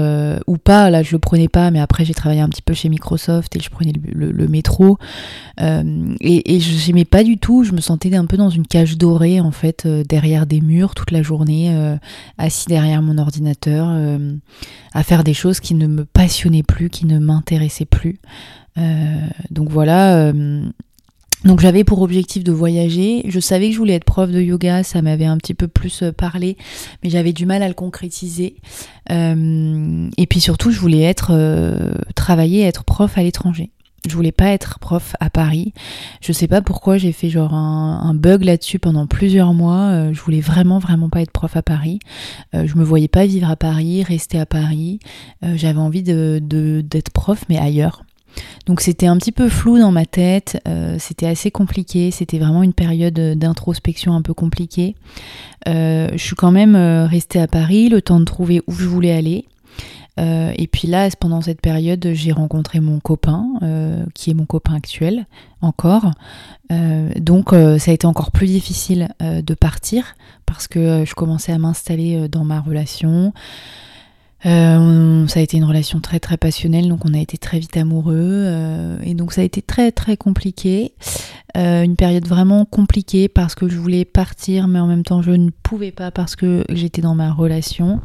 [0.46, 0.90] ou pas.
[0.90, 3.60] Là, je le prenais pas, mais après j'ai travaillé un petit peu chez Microsoft et
[3.60, 4.98] je prenais le, métro
[5.58, 7.64] et, je n'aimais pas du tout.
[7.64, 11.10] Je me sentais un peu dans une cage dorée en fait, derrière des murs toute
[11.10, 11.96] la journée,
[12.38, 13.88] assis derrière mon ordinateur,
[14.92, 18.18] à faire des choses qui ne me passionnaient plus, qui ne m'intéressaient m'intéressait plus.
[18.78, 20.16] Euh, donc voilà.
[20.16, 20.62] Euh,
[21.44, 23.22] donc j'avais pour objectif de voyager.
[23.28, 26.02] Je savais que je voulais être prof de yoga, ça m'avait un petit peu plus
[26.02, 26.56] euh, parlé,
[27.02, 28.56] mais j'avais du mal à le concrétiser.
[29.10, 31.32] et puis surtout, je voulais être
[32.14, 33.70] travailler, être prof à l'étranger.
[34.06, 35.72] Je voulais pas être prof à Paris.
[36.20, 39.80] Je sais pas pourquoi j'ai fait genre un, bug là-dessus pendant plusieurs mois.
[39.92, 42.00] Euh, je voulais vraiment vraiment pas être prof à Paris.
[42.54, 44.98] Euh, je me voyais pas vivre à Paris, rester à Paris.
[45.42, 46.38] Euh, j'avais envie de,
[46.84, 48.04] d'être prof mais ailleurs.
[48.66, 50.60] Donc c'était un petit peu flou dans ma tête,
[50.98, 54.96] c'était assez compliqué, c'était vraiment une période d'introspection un peu compliquée.
[55.66, 59.46] je suis quand même restée à Paris, le temps de trouver où je voulais aller.
[60.20, 64.46] Euh, et puis là, pendant cette période, j'ai rencontré mon copain, euh, qui est mon
[64.46, 65.26] copain actuel,
[65.60, 66.12] encore.
[66.72, 70.14] Euh, donc ça a été encore plus difficile de partir
[70.46, 73.32] parce que je commençais à m'installer dans ma relation.
[74.42, 78.98] ça a été une relation très très passionnelle, donc on a été très vite amoureux
[79.02, 80.94] et donc ça a été très très compliqué,
[81.54, 85.50] une période vraiment compliquée parce que je voulais partir mais en même temps je ne
[85.62, 88.00] pouvais pas parce que j'étais dans ma relation.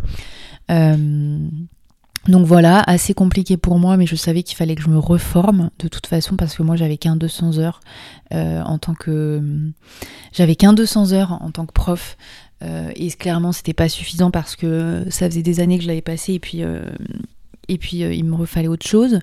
[2.29, 5.71] Donc voilà, assez compliqué pour moi, mais je savais qu'il fallait que je me reforme
[5.79, 7.79] de toute façon parce que moi j'avais qu'un 200 heures
[8.35, 9.41] euh, en tant que
[10.31, 12.17] j'avais qu'un 200 heures en tant que prof
[12.61, 16.03] euh, et clairement c'était pas suffisant parce que ça faisait des années que je l'avais
[16.03, 16.83] passé et puis euh,
[17.67, 19.19] et puis il me refallait autre chose.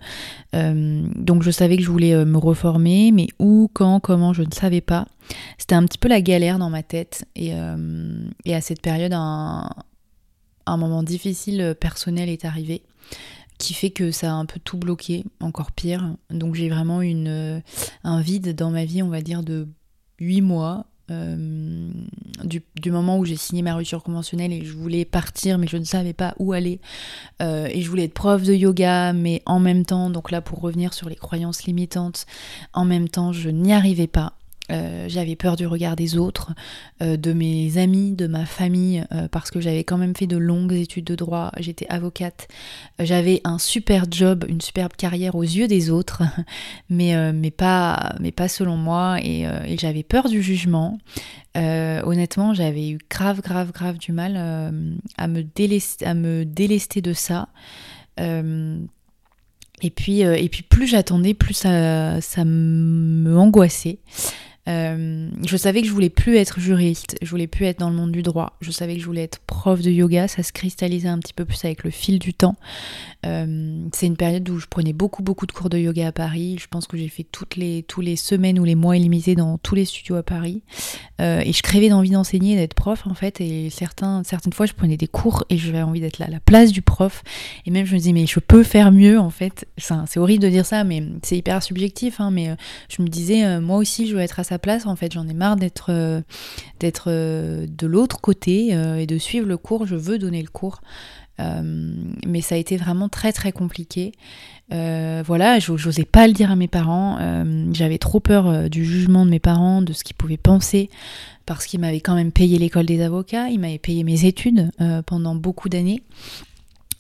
[0.53, 4.81] donc je savais que je voulais me reformer, mais où, quand, comment, je ne savais
[4.81, 5.07] pas.
[5.59, 7.53] C'était un petit peu la galère dans ma tête et,
[8.45, 9.69] et à cette période un,
[10.67, 12.83] un moment difficile personnel est arrivé
[13.59, 16.15] qui fait que ça a un peu tout bloqué, encore pire.
[16.31, 17.61] Donc j'ai vraiment une, euh,
[18.05, 19.69] un vide dans ma vie, on va dire, de
[20.21, 20.87] 8 mois.
[21.13, 21.89] Euh,
[22.43, 25.85] du, moment où j'ai signé ma rupture conventionnelle et je voulais partir mais je ne
[25.85, 26.81] savais pas où aller
[27.41, 30.61] euh, et je voulais être prof de yoga mais en même temps donc là pour
[30.61, 32.27] revenir sur les croyances limitantes
[32.73, 34.33] en même temps je n'y arrivais pas
[34.73, 36.53] euh, j'avais peur du regard des autres,
[37.01, 40.37] euh, de mes amis, de ma famille, euh, parce que j'avais quand même fait de
[40.37, 42.49] longues études de droit, j'étais avocate,
[42.99, 46.23] j'avais un super job, une superbe carrière aux yeux des autres,
[46.91, 49.47] mais, mais, pas, mais pas selon moi, et,
[49.79, 50.99] j'avais peur du jugement.
[51.55, 54.37] honnêtement, j'avais eu grave, grave, grave du mal
[55.17, 57.49] à, me délester, à me délester de ça.
[58.19, 63.99] et puis, et puis plus j'attendais, plus ça, ça me angoissait.
[64.69, 67.95] Euh, je savais que je voulais plus être juriste, je voulais plus être dans le
[67.95, 71.09] monde du droit, je savais que je voulais être prof de yoga, ça se cristallisait
[71.09, 72.57] un petit peu plus avec le fil du temps.
[73.25, 76.57] Euh, c'est une période où je prenais beaucoup beaucoup de cours de yoga à Paris,
[76.61, 79.57] je pense que j'ai fait toutes les, tous les semaines ou les mois illimités dans
[79.59, 80.62] tous les studios à Paris,
[81.21, 84.73] euh, et je crevais d'envie d'enseigner, d'être prof en fait, et certains, certaines fois je
[84.73, 87.23] prenais des cours et j'avais envie d'être là à la place du prof,
[87.67, 90.49] et même je me disais mais je peux faire mieux en fait, c'est horrible de
[90.49, 92.57] dire ça, mais c'est hyper subjectif, hein, mais
[92.89, 95.13] je me disais moi aussi je veux être à sa place en fait.
[95.13, 96.21] J'en ai marre d'être euh,
[96.81, 99.87] d'être euh, de l'autre côté euh, et de suivre le cours.
[99.87, 100.81] Je veux donner le cours.
[101.39, 104.13] mais ça a été vraiment très très compliqué.
[104.71, 107.19] voilà, j'osais pas le dire à mes parents.
[107.73, 110.89] J'avais trop peur du jugement de mes parents, de ce qu'ils pouvaient penser,
[111.45, 114.71] parce qu'ils m'avaient quand même payé l'école des avocats, ils m'avaient payé mes études
[115.05, 116.03] pendant beaucoup d'années.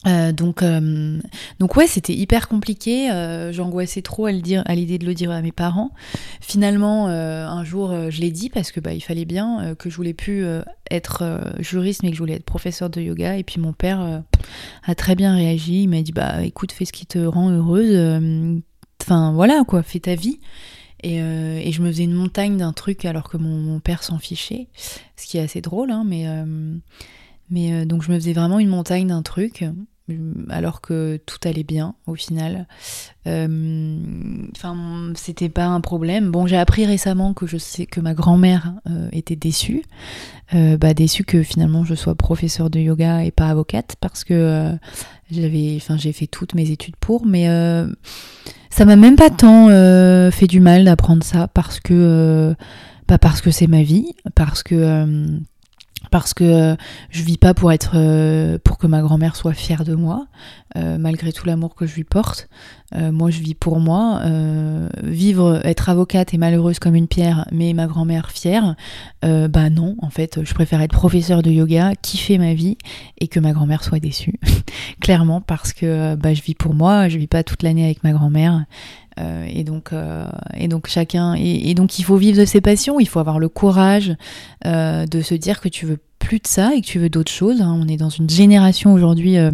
[0.06, 1.18] Euh, donc, euh,
[1.58, 3.10] donc ouais, c'était hyper compliqué.
[3.10, 5.90] Euh, j'angoissais trop à l'idée de le dire à mes parents.
[6.40, 10.14] Finalement, un jour, je l'ai dit parce que bah, il fallait bien que je voulais
[10.14, 10.44] plus
[10.90, 13.36] être juriste, mais que je voulais être professeur de yoga.
[13.36, 14.22] Et puis mon père
[14.84, 15.82] a très bien réagi.
[15.82, 18.62] Il m'a dit bah écoute, fais ce qui te rend heureuse.
[19.02, 20.38] Enfin voilà quoi, fais ta vie.
[21.02, 24.18] Et, et je me faisais une montagne d'un truc alors que mon, mon père s'en
[24.18, 24.68] fichait,
[25.16, 26.26] ce qui est assez drôle, hein, mais
[27.48, 29.64] mais donc je me faisais vraiment une montagne d'un truc
[30.50, 32.66] alors que tout allait bien au final.
[33.26, 33.98] Euh,
[34.56, 36.30] enfin, c'était pas un problème.
[36.30, 39.82] Bon, j'ai appris récemment que je sais que ma grand-mère euh, était déçue,
[40.54, 44.76] euh, bah, déçue que finalement je sois professeure de yoga et pas avocate parce que
[45.30, 47.46] j'avais, j'ai fait toutes mes études pour, mais
[48.70, 49.68] ça m'a même pas tant
[50.30, 52.54] fait du mal d'apprendre ça parce que,
[53.08, 55.40] pas parce que c'est ma vie, parce que
[56.10, 56.76] parce que euh,
[57.10, 60.26] je vis pas pour être euh, pour que ma grand-mère soit fière de moi
[60.76, 62.48] euh, malgré tout l'amour que je lui porte.
[62.94, 64.22] Moi je vis pour moi.
[65.02, 68.76] Vivre être avocate et malheureuse comme une pierre mais ma grand-mère fière
[69.22, 72.78] bah non en fait je préfère être professeur de yoga kiffer ma vie
[73.18, 74.38] et que ma grand-mère soit déçue.
[75.00, 78.12] Clairement parce que bah je vis pour moi je vis pas toute l'année avec ma
[78.12, 78.66] grand-mère
[79.18, 79.92] et donc
[80.54, 83.48] et donc chacun et, donc il faut vivre de ses passions il faut avoir le
[83.48, 84.14] courage
[84.64, 87.60] de se dire que tu veux plus de ça et que tu veux d'autres choses.
[87.60, 87.78] Hein.
[87.80, 89.50] On est dans une génération aujourd'hui euh,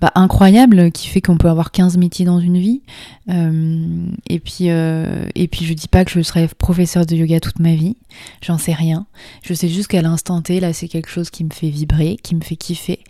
[0.00, 2.80] bah, incroyable qui fait qu'on peut avoir 15 métiers dans une vie.
[3.28, 7.38] Euh, et, puis, euh, et puis je dis pas que je serai professeur de yoga
[7.38, 7.96] toute ma vie,
[8.42, 9.06] j'en sais rien.
[9.42, 12.34] Je sais juste qu'à l'instant T, là, c'est quelque chose qui me fait vibrer, qui
[12.34, 13.00] me fait kiffer,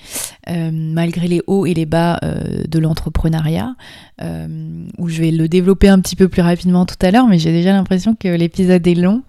[0.48, 2.20] malgré les hauts et les bas
[2.68, 3.74] de l'entrepreneuriat,
[4.98, 7.52] où je vais le développer un petit peu plus rapidement tout à l'heure, mais j'ai
[7.52, 9.22] déjà l'impression que l'épisode est long.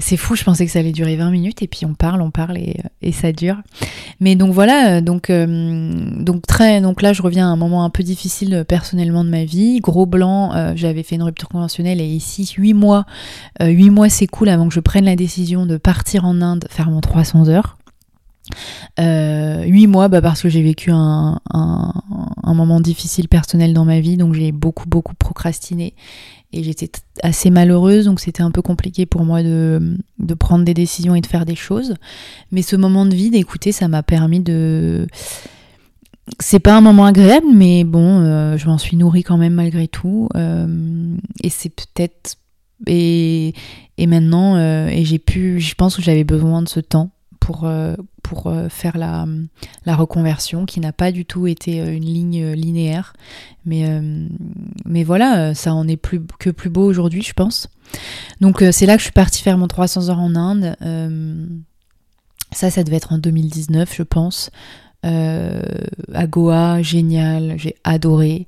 [0.00, 2.30] c'est fou, je pensais que ça allait durer 20 minutes, et puis on parle, on
[2.30, 3.56] parle, et, et ça dure.
[4.20, 8.02] Mais donc voilà, donc, donc très donc là je reviens à un moment un peu
[8.02, 9.80] difficile euh, personnellement de ma vie.
[9.80, 13.06] Gros blanc, euh, j'avais fait une rupture conventionnelle et ici 8 mois,
[13.60, 16.90] 8 euh, mois cool avant que je prenne la décision de partir en Inde faire
[16.90, 17.76] mon 300 heures.
[18.98, 24.00] Euh, 8 mois bah parce que j'ai vécu un, un, moment difficile personnel dans ma
[24.00, 25.94] vie, donc j'ai beaucoup beaucoup procrastiné
[26.52, 26.90] et j'étais
[27.22, 31.20] assez malheureuse, donc c'était un peu compliqué pour moi de, de, prendre des décisions et
[31.20, 31.94] de faire des choses.
[32.50, 35.06] Mais ce moment de vide, écoutez, ça m'a permis de
[36.38, 39.88] c'est pas un moment agréable, mais bon, euh, je m'en suis nourrie quand même malgré
[39.88, 40.28] tout.
[40.36, 42.36] Euh, et c'est peut-être.
[42.86, 43.54] Et,
[43.98, 45.60] et maintenant, euh, et j'ai pu.
[45.60, 47.10] Je pense que j'avais besoin de ce temps
[47.40, 47.68] pour,
[48.22, 49.26] pour faire la,
[49.86, 53.14] la reconversion, qui n'a pas du tout été une ligne linéaire.
[53.64, 54.00] Mais,
[54.84, 57.68] mais voilà, ça en est plus, que plus beau aujourd'hui, je pense.
[58.40, 60.76] Donc c'est là que je suis partie faire mon 300 heures en Inde.
[62.52, 64.50] ça, ça devait être en 2019, je pense.
[65.06, 65.62] Euh,
[66.12, 68.46] à Goa, génial, j'ai adoré.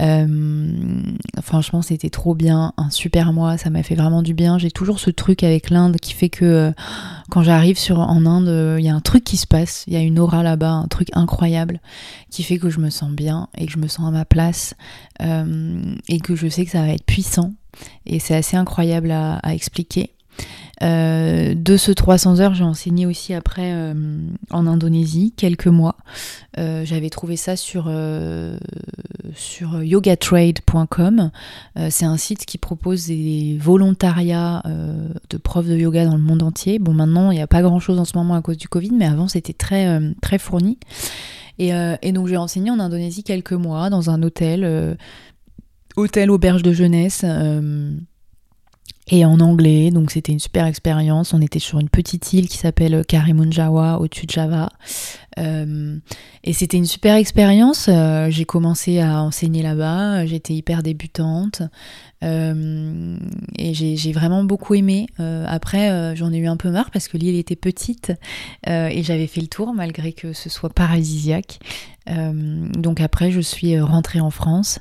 [0.00, 1.02] Euh,
[1.42, 4.58] franchement, c'était trop bien, un super mois, ça m'a fait vraiment du bien.
[4.58, 6.72] J'ai toujours ce truc avec l'Inde qui fait que euh,
[7.30, 10.00] quand j'arrive en Inde, il y a un truc qui se passe, il y a
[10.00, 11.80] une aura là-bas, un truc incroyable
[12.30, 14.74] qui fait que je me sens bien et que je me sens à ma place
[15.20, 17.52] et que je sais que ça va être puissant.
[18.06, 20.10] Et c'est assez incroyable à expliquer.
[20.82, 23.92] Euh, de ce 300 heures, j'ai enseigné aussi après euh,
[24.50, 25.96] en Indonésie, quelques mois.
[26.58, 27.90] Euh, j'avais trouvé ça sur,
[29.82, 31.30] yogatrade.com.
[31.90, 36.78] c'est un site qui propose des volontariats de profs de yoga dans le monde entier.
[36.78, 39.06] Bon, maintenant, il n'y a pas grand-chose en ce moment à cause du Covid, mais
[39.06, 40.78] avant, c'était très, très fourni.
[41.58, 44.96] Et donc, j'ai enseigné en Indonésie quelques mois dans un hôtel,
[45.96, 47.24] hôtel auberge de jeunesse
[49.10, 51.34] et en anglais, donc c'était une super expérience.
[51.34, 54.70] On était sur une petite île qui s'appelle Karimunjawa au-dessus de Java.
[55.38, 55.98] Euh,
[56.44, 57.86] et c'était une super expérience.
[57.88, 61.62] Euh, j'ai commencé à enseigner là-bas, j'étais hyper débutante.
[62.22, 63.16] Euh,
[63.56, 65.06] et j'ai vraiment beaucoup aimé.
[65.18, 68.12] après, j'en ai eu un peu marre parce que l'île était petite
[68.66, 71.60] et j'avais fait le tour malgré que ce soit paradisiaque.
[72.06, 74.80] donc après, je suis rentrée en France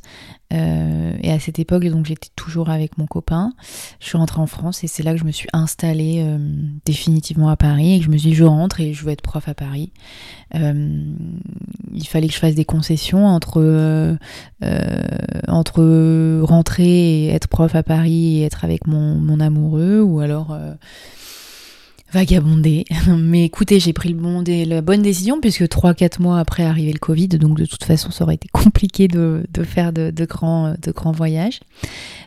[0.51, 3.53] et à cette époque, donc j'étais toujours avec mon copain.
[4.01, 6.25] Je suis rentrée en France et c'est là que je me suis installée
[6.83, 9.47] définitivement à Paris et je me suis dit je rentre et je veux être prof
[9.47, 9.93] à Paris.
[10.55, 11.13] Euh,
[11.93, 14.17] il fallait que je fasse des concessions entre
[15.47, 20.57] entre rentrer et être prof à Paris et être avec mon, mon amoureux ou alors
[22.11, 22.85] vagabonder.
[23.07, 26.99] Mais écoutez, j'ai pris le bon la bonne décision puisque 3-4 mois après arriver le
[26.99, 31.11] Covid, donc de toute façon ça aurait été compliqué de, faire de, grands, de grands
[31.11, 31.59] voyages.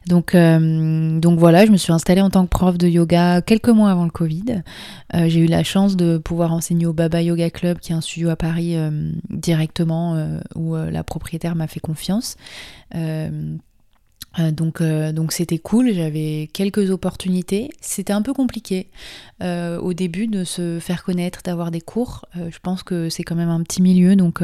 [0.06, 3.68] Donc, euh, donc voilà, je me suis installée en tant que prof de yoga quelques
[3.68, 4.62] mois avant le Covid.
[5.14, 8.00] Euh, j'ai eu la chance de pouvoir enseigner au Baba Yoga Club, qui est un
[8.00, 10.02] studio à Paris euh, directement,
[10.54, 12.36] où la propriétaire m'a fait confiance.
[14.38, 17.70] Euh, donc euh, donc c'était cool, j'avais quelques opportunités.
[17.80, 18.88] C'était un peu compliqué
[19.42, 22.24] euh, au début de se faire connaître, d'avoir des cours.
[22.34, 24.40] je pense que c'est quand même un petit milieu, donc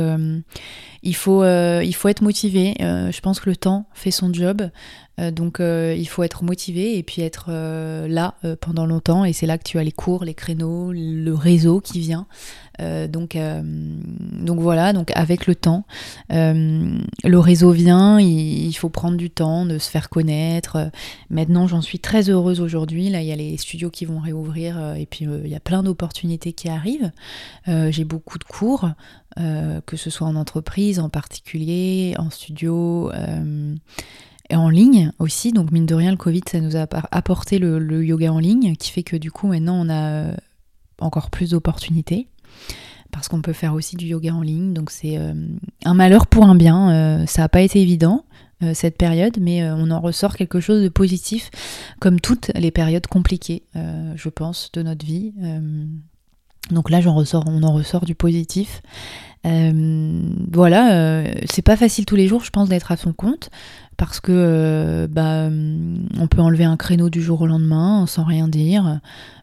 [1.03, 2.75] il faut il faut être motivé.
[2.79, 4.71] je pense que le temps fait son job.
[5.19, 9.33] Euh, donc euh, il faut être motivé et puis être euh, là pendant longtemps et
[9.33, 12.27] c'est là que tu as les cours, les créneaux, le réseau qui vient.
[12.79, 15.85] Donc, donc voilà, donc avec le temps,
[16.31, 20.91] le réseau vient, il, faut prendre du temps de se faire connaître.
[21.31, 24.95] Maintenant j'en suis très heureuse aujourd'hui, là il y a les studios qui vont réouvrir
[24.97, 27.11] et puis il y a plein d'opportunités qui arrivent.
[27.67, 28.91] J'ai beaucoup de cours,
[29.37, 33.11] que ce soit en entreprise en particulier, en studio
[34.51, 35.53] et en ligne aussi.
[35.53, 38.91] Donc mine de rien, le Covid, ça nous a apporté le, yoga en ligne, qui
[38.91, 40.35] fait que du coup maintenant on a euh,
[41.01, 42.29] encore plus d'opportunités.
[43.11, 44.75] Parce qu'on peut faire aussi du yoga en ligne.
[44.75, 45.33] Donc c'est euh,
[45.85, 46.91] un malheur pour un bien.
[46.91, 48.25] Euh, ça n'a pas été évident
[48.75, 51.49] cette période, mais on en ressort quelque chose de positif,
[52.01, 53.63] comme toutes les périodes compliquées,
[54.17, 55.33] je pense, de notre vie.
[56.73, 58.83] donc là, on en ressort du positif.
[59.45, 63.49] voilà, c'est pas facile tous les jours, je pense, d'être à son compte
[63.99, 65.51] parce que euh, bah,
[66.19, 69.01] on peut enlever un créneau du jour au lendemain sans rien dire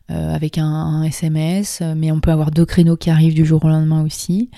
[0.10, 3.68] euh, avec un, SMS, mais on peut avoir deux créneaux qui arrivent du jour au
[3.68, 4.50] lendemain aussi.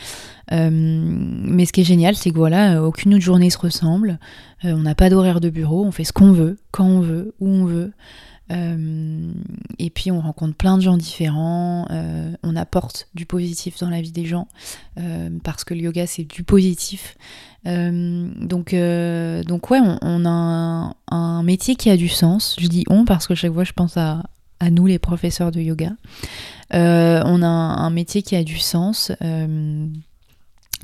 [0.52, 4.20] Euh, mais ce qui est génial, c'est que voilà, aucune autre journée se ressemble.
[4.64, 7.50] on n'a pas d'horaire de bureau, on fait ce qu'on veut, quand on veut, où
[7.50, 7.92] on veut.
[8.52, 9.32] Euh,
[9.78, 14.02] et puis on rencontre plein de gens différents, euh, on apporte du positif dans la
[14.02, 14.48] vie des gens,
[14.98, 17.18] euh, parce que le yoga c'est du positif.
[17.66, 22.56] donc, donc ouais, on, a un, métier qui a du sens.
[22.60, 24.24] Je dis on parce que chaque fois je pense à,
[24.62, 25.92] à nous les professeurs de yoga.
[26.72, 29.12] on a un, métier qui a du sens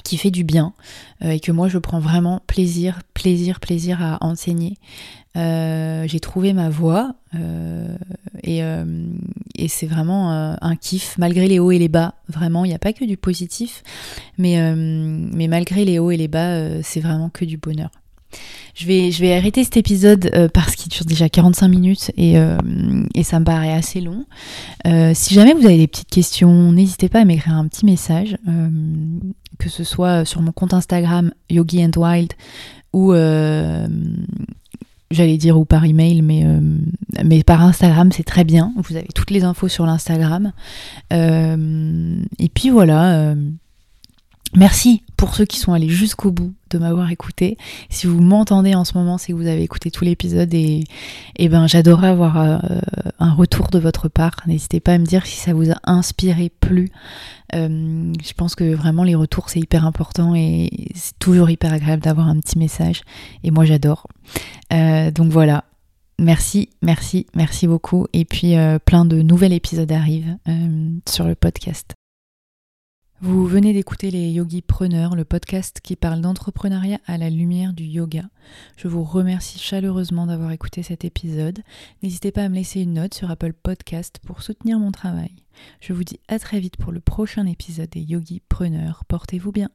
[0.03, 0.73] qui fait du bien
[1.21, 4.77] et que moi je prends vraiment plaisir, plaisir, plaisir à enseigner.
[5.35, 7.97] Euh, j'ai trouvé ma voie euh,
[8.43, 8.85] et, euh,
[9.55, 10.29] et c'est vraiment
[10.61, 12.15] un kiff malgré les hauts et les bas.
[12.27, 13.83] Vraiment, il n'y a pas que du positif,
[14.37, 17.89] mais, mais malgré les hauts et les bas, c'est vraiment que du bonheur.
[18.73, 22.35] Je vais, je vais arrêter cet épisode parce qu'il dure déjà 45 minutes et,
[23.13, 24.25] et, ça me paraît assez long.
[25.13, 28.37] si jamais vous avez des petites questions, n'hésitez pas à m'écrire un petit message,
[29.59, 32.33] que ce soit sur mon compte Instagram Yogi and Wild
[32.91, 33.13] ou
[35.13, 36.59] j'allais dire ou par email, mais, euh,
[37.23, 38.73] mais par Instagram c'est très bien.
[38.77, 40.51] Vous avez toutes les infos sur l'Instagram.
[41.11, 43.35] Euh, et puis voilà.
[44.55, 47.57] Euh, merci pour ceux qui sont allés jusqu'au bout de m'avoir écouté.
[47.89, 50.83] Si vous m'entendez en ce moment, c'est que vous avez écouté tout l'épisode et,
[51.37, 54.37] et ben j'adorerais avoir un retour de votre part.
[54.47, 56.89] N'hésitez pas à me dire si ça vous a inspiré, plus.
[57.53, 62.27] je pense que vraiment les retours c'est hyper important et c'est toujours hyper agréable d'avoir
[62.27, 63.03] un petit message.
[63.43, 64.07] Et moi j'adore.
[64.73, 65.65] Euh, donc voilà,
[66.19, 68.07] merci, merci, merci beaucoup.
[68.13, 71.93] Et puis euh, plein de nouveaux épisodes arrivent euh, sur le podcast.
[73.21, 77.85] Vous venez d'écouter les Yogi Preneurs, le podcast qui parle d'entrepreneuriat à la lumière du
[77.85, 78.23] yoga.
[78.75, 81.59] Je vous remercie chaleureusement d'avoir écouté cet épisode.
[82.01, 85.31] N'hésitez pas à me laisser une note sur Apple Podcast pour soutenir mon travail.
[85.79, 89.05] Je vous dis à très vite pour le prochain épisode des Yogi Preneurs.
[89.07, 89.69] Portez-vous bien.